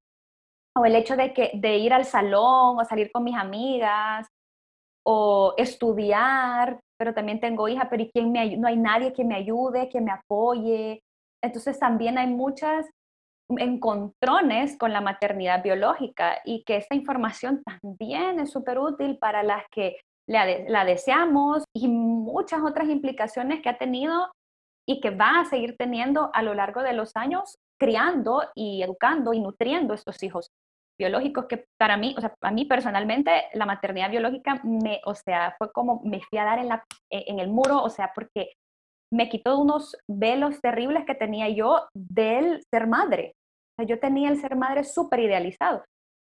[0.76, 4.28] o el hecho de, que, de ir al salón o salir con mis amigas
[5.06, 9.36] o estudiar, pero también tengo hija, pero ¿y quién me, no hay nadie que me
[9.36, 11.04] ayude, que me apoye.
[11.44, 12.88] Entonces también hay muchas
[13.50, 19.64] encontrones con la maternidad biológica y que esta información también es súper útil para las
[19.72, 19.98] que
[20.32, 24.32] la, deseamos y muchas otras implicaciones que ha tenido
[24.88, 29.34] y que va a seguir teniendo a lo largo de los años criando y educando
[29.34, 30.50] y nutriendo estos hijos
[31.00, 35.56] biológicos que para mí, o sea, a mí personalmente la maternidad biológica me, o sea,
[35.58, 38.54] fue como me fui a dar en, la, en el muro, o sea, porque
[39.12, 43.34] me quitó unos velos terribles que tenía yo del ser madre.
[43.74, 45.84] O sea, yo tenía el ser madre súper idealizado.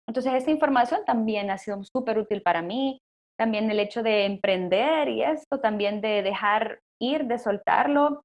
[0.08, 3.00] Entonces, esta información también ha sido súper útil para mí
[3.38, 8.22] también el hecho de emprender y esto, también de dejar ir, de soltarlo.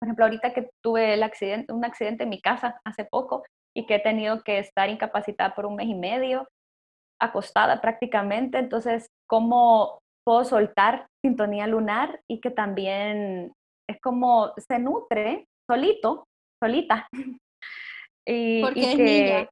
[0.00, 3.44] Por ejemplo, ahorita que tuve el accidente, un accidente en mi casa hace poco
[3.76, 6.48] y que he tenido que estar incapacitada por un mes y medio,
[7.20, 13.52] acostada prácticamente, entonces, ¿cómo puedo soltar sintonía lunar y que también
[13.88, 16.24] es como se nutre solito,
[16.62, 17.06] solita?
[18.26, 19.48] y, Porque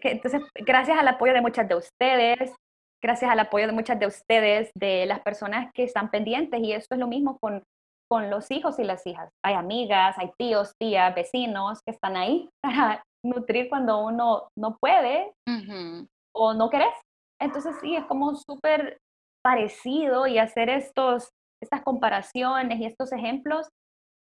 [0.00, 2.54] que, entonces, gracias al apoyo de muchas de ustedes,
[3.02, 6.94] gracias al apoyo de muchas de ustedes, de las personas que están pendientes, y esto
[6.94, 7.62] es lo mismo con,
[8.08, 9.30] con los hijos y las hijas.
[9.44, 15.32] Hay amigas, hay tíos, tías, vecinos que están ahí para nutrir cuando uno no puede
[16.34, 16.94] o no querés.
[17.40, 18.98] Entonces sí, es como súper
[19.44, 21.30] parecido y hacer estos,
[21.62, 23.68] estas comparaciones y estos ejemplos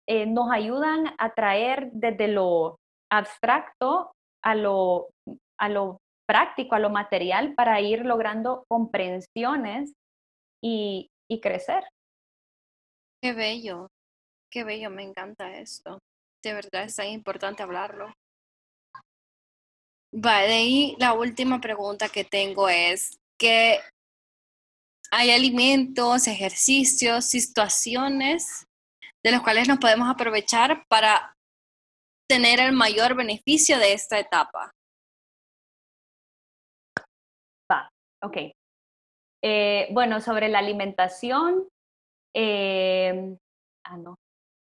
[0.07, 2.77] eh, nos ayudan a traer desde lo
[3.11, 4.11] abstracto
[4.43, 5.09] a lo,
[5.59, 5.99] a lo
[6.29, 9.93] práctico, a lo material, para ir logrando comprensiones
[10.63, 11.09] y,
[11.41, 11.83] crecer.
[13.19, 13.87] Qué bello,
[14.51, 15.97] qué bello, me encanta esto.
[16.43, 18.13] De verdad es tan importante hablarlo.
[20.13, 23.79] Va, de ahí la última pregunta que tengo es que
[25.09, 28.67] hay alimentos, ejercicios, situaciones
[29.23, 31.35] de los cuales nos podemos aprovechar para
[32.29, 34.71] tener el mayor beneficio de esta etapa.
[38.23, 38.37] Ok.
[39.43, 41.67] Eh, bueno, sobre la alimentación.
[42.35, 43.35] Eh,
[43.85, 44.15] ah, no.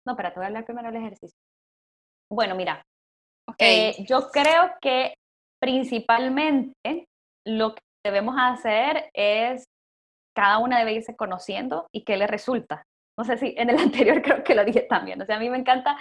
[0.07, 1.37] No, espera, te voy a hablar primero del ejercicio.
[2.31, 2.83] Bueno, mira.
[3.49, 3.91] Okay.
[3.91, 5.15] Eh, yo creo que
[5.61, 7.07] principalmente
[7.47, 9.65] lo que debemos hacer es
[10.37, 12.85] cada una debe irse conociendo y qué le resulta.
[13.19, 15.21] No sé si en el anterior creo que lo dije también.
[15.23, 15.97] O sea, a mí me encanta,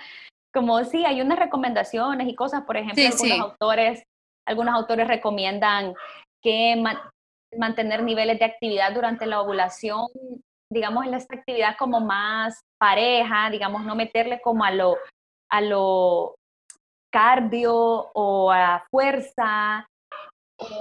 [0.53, 4.03] como sí, hay unas recomendaciones y cosas, por ejemplo, algunos autores,
[4.47, 5.93] algunos autores recomiendan
[6.43, 6.75] que
[7.57, 10.07] mantener niveles de actividad durante la ovulación,
[10.71, 14.97] digamos, en esta actividad como más pareja, digamos, no meterle como a lo,
[15.51, 16.35] a lo
[17.11, 17.73] cardio
[18.13, 19.87] o a fuerza,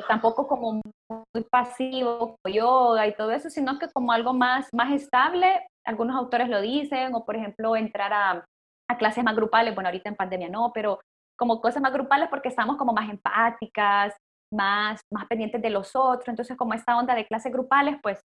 [0.08, 4.92] tampoco como muy pasivo, como yoga y todo eso, sino que como algo más, más
[4.92, 8.44] estable, algunos autores lo dicen, o por ejemplo entrar a,
[8.88, 11.00] a clases más grupales, bueno, ahorita en pandemia no, pero
[11.36, 14.14] como cosas más grupales porque estamos como más empáticas,
[14.54, 16.28] más, más pendientes de los otros.
[16.28, 18.20] Entonces, como esta onda de clases grupales, pues,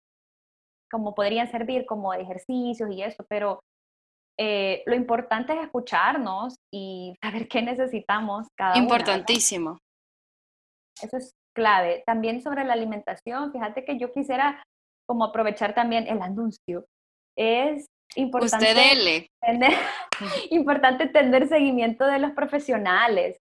[0.90, 3.60] como podrían servir como ejercicios y eso, pero
[4.38, 9.78] eh, lo importante es escucharnos y saber qué necesitamos cada Importantísimo.
[11.02, 12.04] Eso es clave.
[12.06, 14.62] También sobre la alimentación, fíjate que yo quisiera
[15.08, 16.86] como aprovechar también el anuncio.
[17.36, 18.74] Es importante,
[19.40, 19.72] tener,
[20.50, 23.38] importante tener seguimiento de los profesionales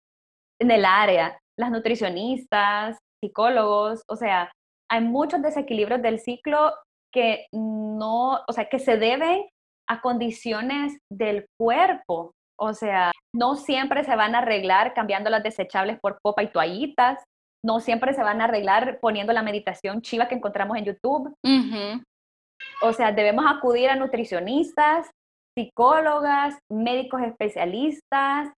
[0.62, 4.52] en el área las nutricionistas, psicólogos, o sea,
[4.92, 6.74] hay muchos desequilibrios del ciclo
[7.14, 9.46] que no, o sea, que se deben
[9.90, 12.34] a condiciones del cuerpo.
[12.60, 17.24] O sea, no siempre se van a arreglar cambiando las desechables por copa y toallitas.
[17.66, 21.34] No siempre se van a arreglar poniendo la meditación chiva que encontramos en YouTube.
[22.82, 25.10] O sea, debemos acudir a nutricionistas,
[25.58, 28.52] psicólogas, médicos especialistas,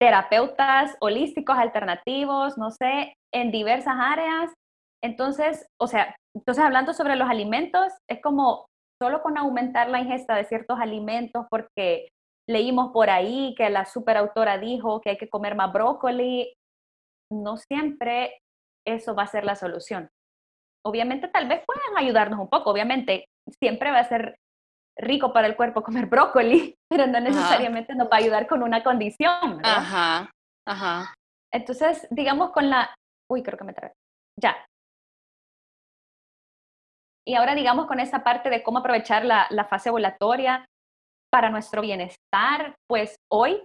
[0.00, 4.52] terapeutas holísticos alternativos, no sé, en diversas áreas.
[5.02, 8.66] Entonces, o sea, entonces hablando sobre los alimentos, es como
[9.00, 12.08] solo con aumentar la ingesta de ciertos alimentos porque
[12.48, 16.54] leímos por ahí que la superautora dijo que hay que comer más brócoli,
[17.32, 18.40] no siempre
[18.86, 20.10] eso va a ser la solución.
[20.86, 23.26] Obviamente tal vez puedan ayudarnos un poco, obviamente
[23.60, 24.36] siempre va a ser
[24.96, 28.82] rico para el cuerpo comer brócoli, pero no necesariamente nos va a ayudar con una
[28.82, 29.60] condición.
[29.64, 30.30] Ajá,
[30.66, 31.14] ajá.
[31.52, 32.94] Entonces, digamos con la...
[33.30, 33.92] Uy, creo que me trae.
[34.40, 34.56] Ya.
[37.26, 40.66] Y ahora digamos con esa parte de cómo aprovechar la, la fase ovulatoria
[41.32, 43.64] para nuestro bienestar, pues hoy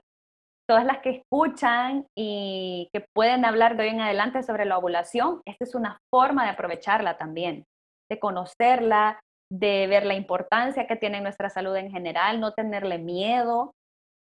[0.69, 5.41] todas las que escuchan y que pueden hablar de hoy en adelante sobre la ovulación,
[5.47, 7.65] esta es una forma de aprovecharla también,
[8.07, 9.19] de conocerla,
[9.51, 13.73] de ver la importancia que tiene nuestra salud en general, no tenerle miedo,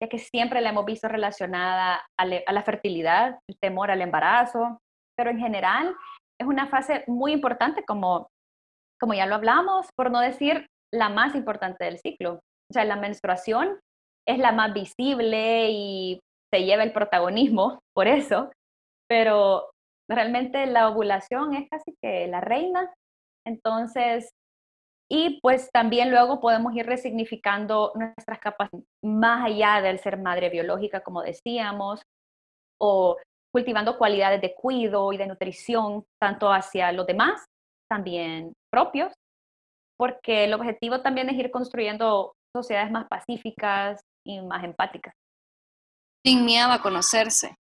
[0.01, 4.79] ya que siempre la hemos visto relacionada a, la fertilidad, el temor al embarazo,
[5.17, 5.95] pero en general
[6.39, 8.27] es una fase muy importante, como,
[8.99, 12.39] como ya lo hablamos, por no decir la más importante del ciclo.
[12.69, 13.79] O sea, la menstruación
[14.27, 16.19] es la más visible y
[16.53, 18.51] se lleva el protagonismo por eso,
[19.07, 19.71] pero
[20.09, 22.93] realmente la ovulación es casi que la reina.
[23.45, 24.29] Entonces,
[25.15, 31.03] y pues también luego podemos ir resignificando nuestras capacidades más allá del ser madre biológica,
[31.03, 32.01] como decíamos,
[32.81, 33.17] o
[33.53, 37.45] cultivando cualidades de cuidado y de nutrición, tanto hacia los demás,
[37.87, 39.13] también propios,
[39.99, 45.13] porque el objetivo también es ir construyendo sociedades más pacíficas y más empáticas.
[46.25, 47.55] Sin miedo a conocerse.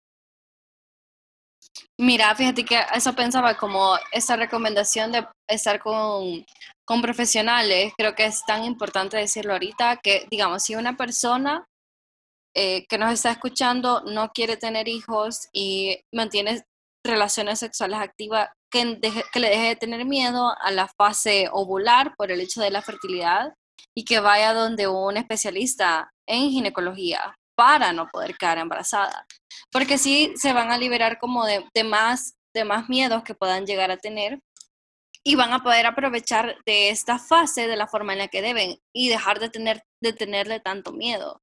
[1.99, 6.45] Mira, fíjate que eso pensaba como esa recomendación de estar con,
[6.91, 11.65] con profesionales, creo que es tan importante decirlo ahorita, que digamos, si una persona
[12.53, 16.65] eh, que nos está escuchando no quiere tener hijos y mantiene
[17.01, 18.99] relaciones sexuales activas, que,
[19.31, 22.81] que le deje de tener miedo a la fase ovular por el hecho de la
[22.81, 23.53] fertilidad
[23.95, 29.25] y que vaya donde un especialista en ginecología para no poder quedar embarazada.
[29.71, 33.91] Porque sí se van a liberar como de, más, de más miedos que puedan llegar
[33.91, 34.41] a tener
[35.23, 38.79] y van a poder aprovechar de esta fase de la forma en la que deben
[38.93, 41.41] y dejar de, tener, de tenerle tanto miedo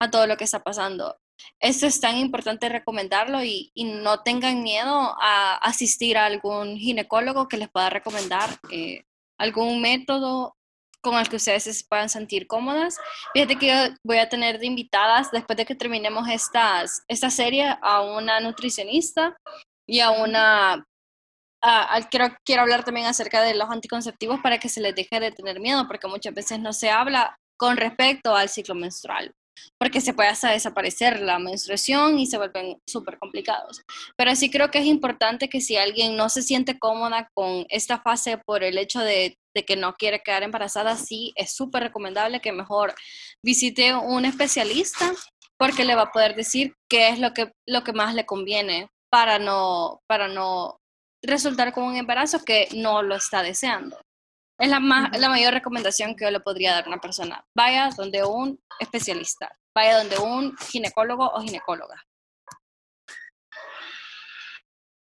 [0.00, 1.16] a todo lo que está pasando.
[1.60, 7.56] Esto es tan importante recomendarlo y, no tengan miedo a asistir a algún ginecólogo que
[7.56, 9.04] les pueda recomendar eh,
[9.38, 10.56] algún método
[11.00, 12.98] con el que ustedes se puedan sentir cómodas.
[13.32, 18.02] Fíjate que voy a tener de invitadas después de que terminemos estas, esta serie a
[18.02, 19.36] una nutricionista
[19.88, 20.86] y a una...
[22.10, 25.60] quiero, quiero hablar también acerca de los anticonceptivos para que se les deje de tener
[25.60, 29.32] miedo, porque muchas veces no se habla con respecto al ciclo menstrual
[29.78, 33.82] porque se puede hasta desaparecer la menstruación y se vuelven súper complicados.
[34.16, 38.00] Pero sí creo que es importante que si alguien no se siente cómoda con esta
[38.00, 42.40] fase por el hecho de de que no quiere quedar embarazada, sí es súper recomendable
[42.40, 42.94] que mejor
[43.42, 45.12] visite un especialista
[45.58, 48.88] porque le va a poder decir qué es lo que, lo que más le conviene
[49.10, 50.79] para no, para no
[51.22, 54.00] resultar con un embarazo que no lo está deseando.
[54.58, 57.44] Es la, más, la mayor recomendación que yo le podría dar a una persona.
[57.56, 61.96] Vaya donde un especialista, vaya donde un ginecólogo o ginecóloga.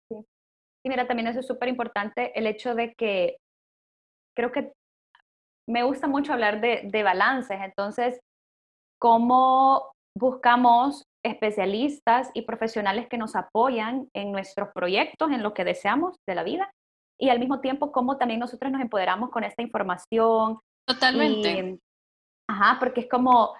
[0.09, 3.37] Sí, mira, también eso es súper importante, el hecho de que
[4.35, 4.71] creo que
[5.67, 8.19] me gusta mucho hablar de, balances, entonces,
[8.99, 16.17] ¿cómo buscamos especialistas y profesionales que nos apoyan en nuestros proyectos, en lo que deseamos
[16.27, 16.71] de la vida?
[17.19, 20.59] Y al mismo tiempo, cómo también nosotros nos empoderamos con esta información.
[20.87, 21.79] Totalmente.
[22.49, 23.55] ajá, porque es como,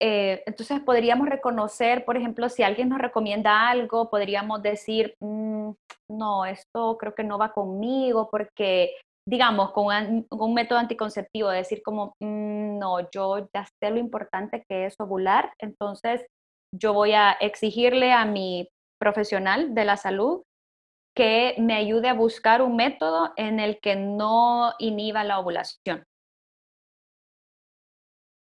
[0.00, 5.70] eh, entonces podríamos reconocer, por ejemplo, si alguien nos recomienda algo, podríamos decir, mm,
[6.10, 8.94] no, esto creo que no va conmigo porque
[9.24, 14.86] digamos, con un, método anticonceptivo, decir como, mm, no, yo ya sé lo importante que
[14.86, 16.26] es ovular, entonces
[16.72, 18.68] yo voy a exigirle a mi
[18.98, 20.42] profesional de la salud
[21.14, 26.04] que me ayude a buscar un método en el que no inhiba la ovulación.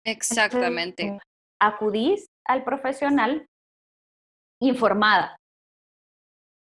[0.04, 1.18] Exactamente.
[1.60, 3.46] acudís al profesional
[4.60, 5.36] informada.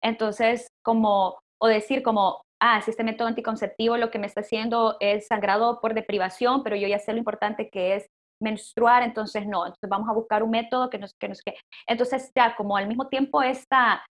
[0.01, 4.97] Entonces, como, o decir como, ah, si este método anticonceptivo lo que me está haciendo
[4.99, 8.08] es sangrado por deprivación, pero yo ya sé lo importante que es
[8.41, 11.55] menstruar, entonces no, entonces vamos a buscar un método que nos, que nos, que,
[11.88, 14.05] entonces ya como al mismo tiempo esta,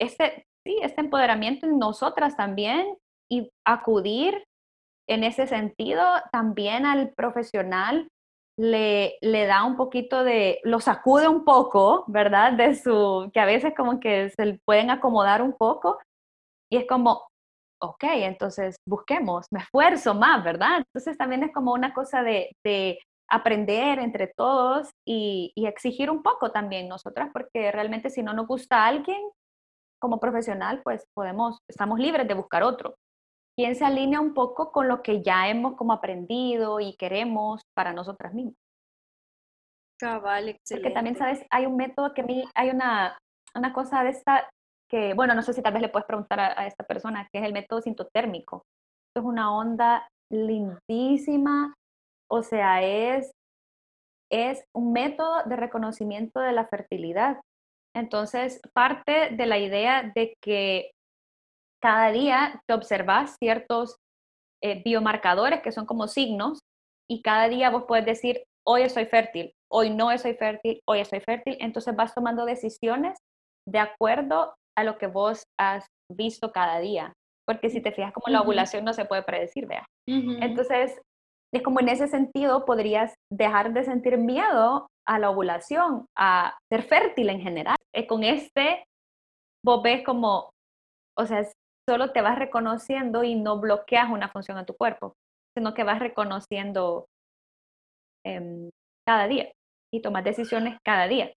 [0.00, 2.96] este, sí, este empoderamiento en nosotras también
[3.30, 4.44] y acudir
[5.08, 8.08] en ese sentido también al profesional
[8.58, 12.54] le, le da un poquito de, lo sacude un poco, ¿verdad?
[12.54, 15.98] De su, que a veces como que se pueden acomodar un poco
[16.70, 17.28] y es como,
[17.82, 20.78] ok, entonces busquemos, me esfuerzo más, ¿verdad?
[20.78, 22.98] Entonces también es como una cosa de, de
[23.28, 28.46] aprender entre todos y, y, exigir un poco también nosotras, porque realmente si no nos
[28.46, 29.20] gusta a alguien
[30.00, 32.96] como profesional, pues podemos, estamos libres de buscar otro.
[33.56, 37.92] Quien se alinea un poco con lo que ya hemos como aprendido y queremos para
[37.92, 38.54] nosotras mismas.
[39.98, 40.82] Cabal, excelente.
[40.82, 41.44] Porque también, ¿sabes?
[41.50, 43.18] Hay un método que a mí, hay una,
[43.54, 44.48] una cosa de esta
[44.88, 47.44] que, bueno, no sé si tal vez le puedes preguntar a, esta persona, que es
[47.44, 48.66] el método sintotérmico.
[49.16, 51.74] Es una onda lindísima,
[52.30, 53.30] o sea, es,
[54.30, 57.40] es un método de reconocimiento de la fertilidad.
[57.94, 60.90] Entonces, parte de la idea de que
[61.82, 63.96] cada día te observas ciertos
[64.62, 66.60] eh, biomarcadores que son como signos
[67.08, 71.20] y cada día vos puedes decir, hoy soy fértil, hoy no soy fértil, hoy soy
[71.20, 71.56] fértil.
[71.60, 73.18] Entonces vas tomando decisiones
[73.68, 77.12] de acuerdo a lo que vos has visto cada día.
[77.46, 79.86] Porque si te fijas como la ovulación no se puede predecir, vea.
[80.08, 81.00] Entonces,
[81.54, 86.82] es como en ese sentido podrías dejar de sentir miedo a la ovulación, a ser
[86.82, 87.76] fértil en general.
[87.94, 88.84] Y con este,
[89.64, 90.50] vos ves como,
[91.16, 91.46] o sea,
[91.88, 95.14] solo te vas reconociendo y no bloqueas una función en tu cuerpo,
[95.56, 97.06] sino que vas reconociendo
[98.24, 98.70] em,
[99.06, 99.52] cada día
[99.92, 101.32] y tomas decisiones cada día.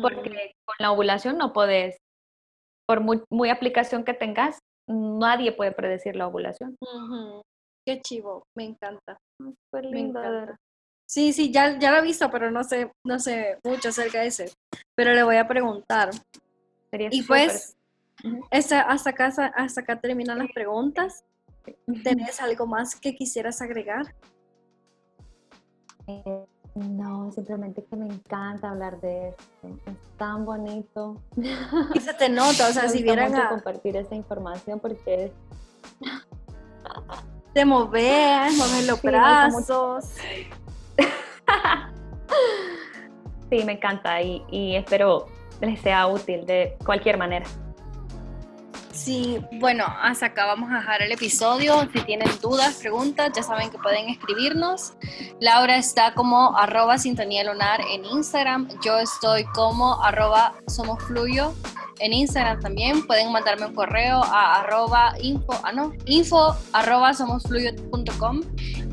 [0.00, 1.98] Porque con la ovulación no puedes
[2.86, 4.58] por muy, aplicación que tengas,
[4.88, 6.76] nadie puede predecir la ovulación.
[7.84, 9.18] Qué chivo, me encanta.
[9.38, 10.20] Súper lindo.
[11.06, 14.28] Sí, sí, ya, ya lo he visto, pero no sé, no sé mucho acerca de
[14.28, 14.50] ese.
[14.94, 16.10] Pero le voy a preguntar.
[16.92, 17.76] y pues,
[18.50, 21.24] hasta, acá, hasta acá terminan las preguntas.
[22.02, 24.14] ¿Tenés algo más que quisieras agregar?
[26.06, 29.68] Eh, no, simplemente que me encanta hablar de esto.
[29.86, 31.22] Es tan bonito.
[31.94, 35.32] Y se te nota, o sea, si vieran a compartir esta información porque es
[37.54, 40.04] te moves, moves los brazos.
[43.50, 45.28] sí, me encanta y, y espero
[45.60, 47.46] les sea útil de cualquier manera.
[48.92, 51.88] Sí, bueno, hasta acá vamos a dejar el episodio.
[51.92, 54.94] Si tienen dudas, preguntas, ya saben que pueden escribirnos.
[55.40, 58.68] Laura está como arroba sintonía lunar en Instagram.
[58.84, 61.54] Yo estoy como arroba somos fluyo
[61.98, 63.06] en Instagram también.
[63.06, 68.42] Pueden mandarme un correo a arroba info, ah, no, info arroba somosfluyo.com.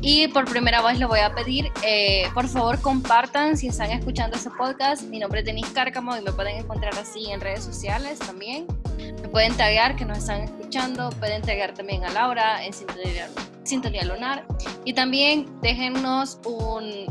[0.00, 4.36] Y por primera vez les voy a pedir, eh, por favor, compartan si están escuchando
[4.36, 5.04] este podcast.
[5.04, 8.66] Mi nombre es Denise Cárcamo y me pueden encontrar así en redes sociales también.
[8.98, 13.28] Me pueden taguear que nos están escuchando, pueden taguear también a Laura en Sintonía,
[13.62, 14.44] Sintonía Lunar
[14.84, 17.06] y también déjennos un,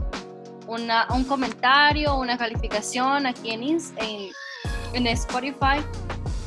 [0.67, 3.79] un comentario, una calificación aquí en, en,
[4.93, 5.83] en Spotify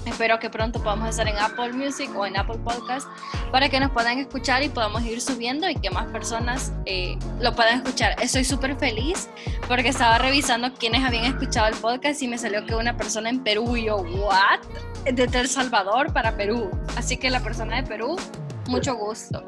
[0.07, 3.09] Espero que pronto podamos estar en Apple Music o en Apple Podcast
[3.51, 7.55] para que nos puedan escuchar y podamos ir subiendo y que más personas eh, lo
[7.55, 8.15] puedan escuchar.
[8.21, 9.31] Estoy súper feliz
[9.67, 13.43] porque estaba revisando quiénes habían escuchado el podcast y me salió que una persona en
[13.43, 14.61] Perú y yo, ¿what?
[15.11, 16.71] De El Salvador para Perú.
[16.97, 18.17] Así que la persona de Perú,
[18.69, 19.43] mucho gusto.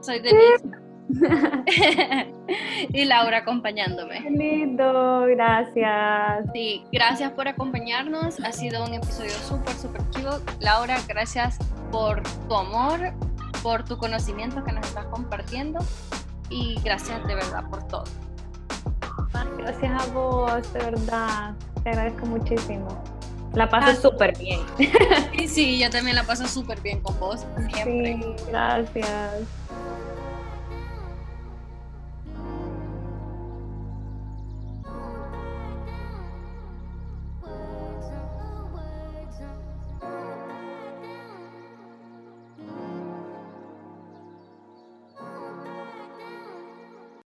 [0.00, 0.81] Soy Denise.
[2.92, 4.20] y Laura acompañándome.
[4.30, 6.46] lindo, gracias.
[6.52, 8.40] Sí, gracias por acompañarnos.
[8.40, 10.38] Ha sido un episodio súper, súper chivo.
[10.60, 11.58] Laura, gracias
[11.90, 13.12] por tu amor,
[13.62, 15.80] por tu conocimiento que nos estás compartiendo
[16.50, 18.04] y gracias de verdad por todo.
[19.58, 21.54] Gracias a vos, de verdad.
[21.82, 22.88] Te agradezco muchísimo.
[23.54, 24.60] La paso súper bien.
[25.36, 27.44] Sí, sí, yo también la paso súper bien con vos.
[27.72, 28.14] Siempre.
[28.14, 29.42] Sí, gracias.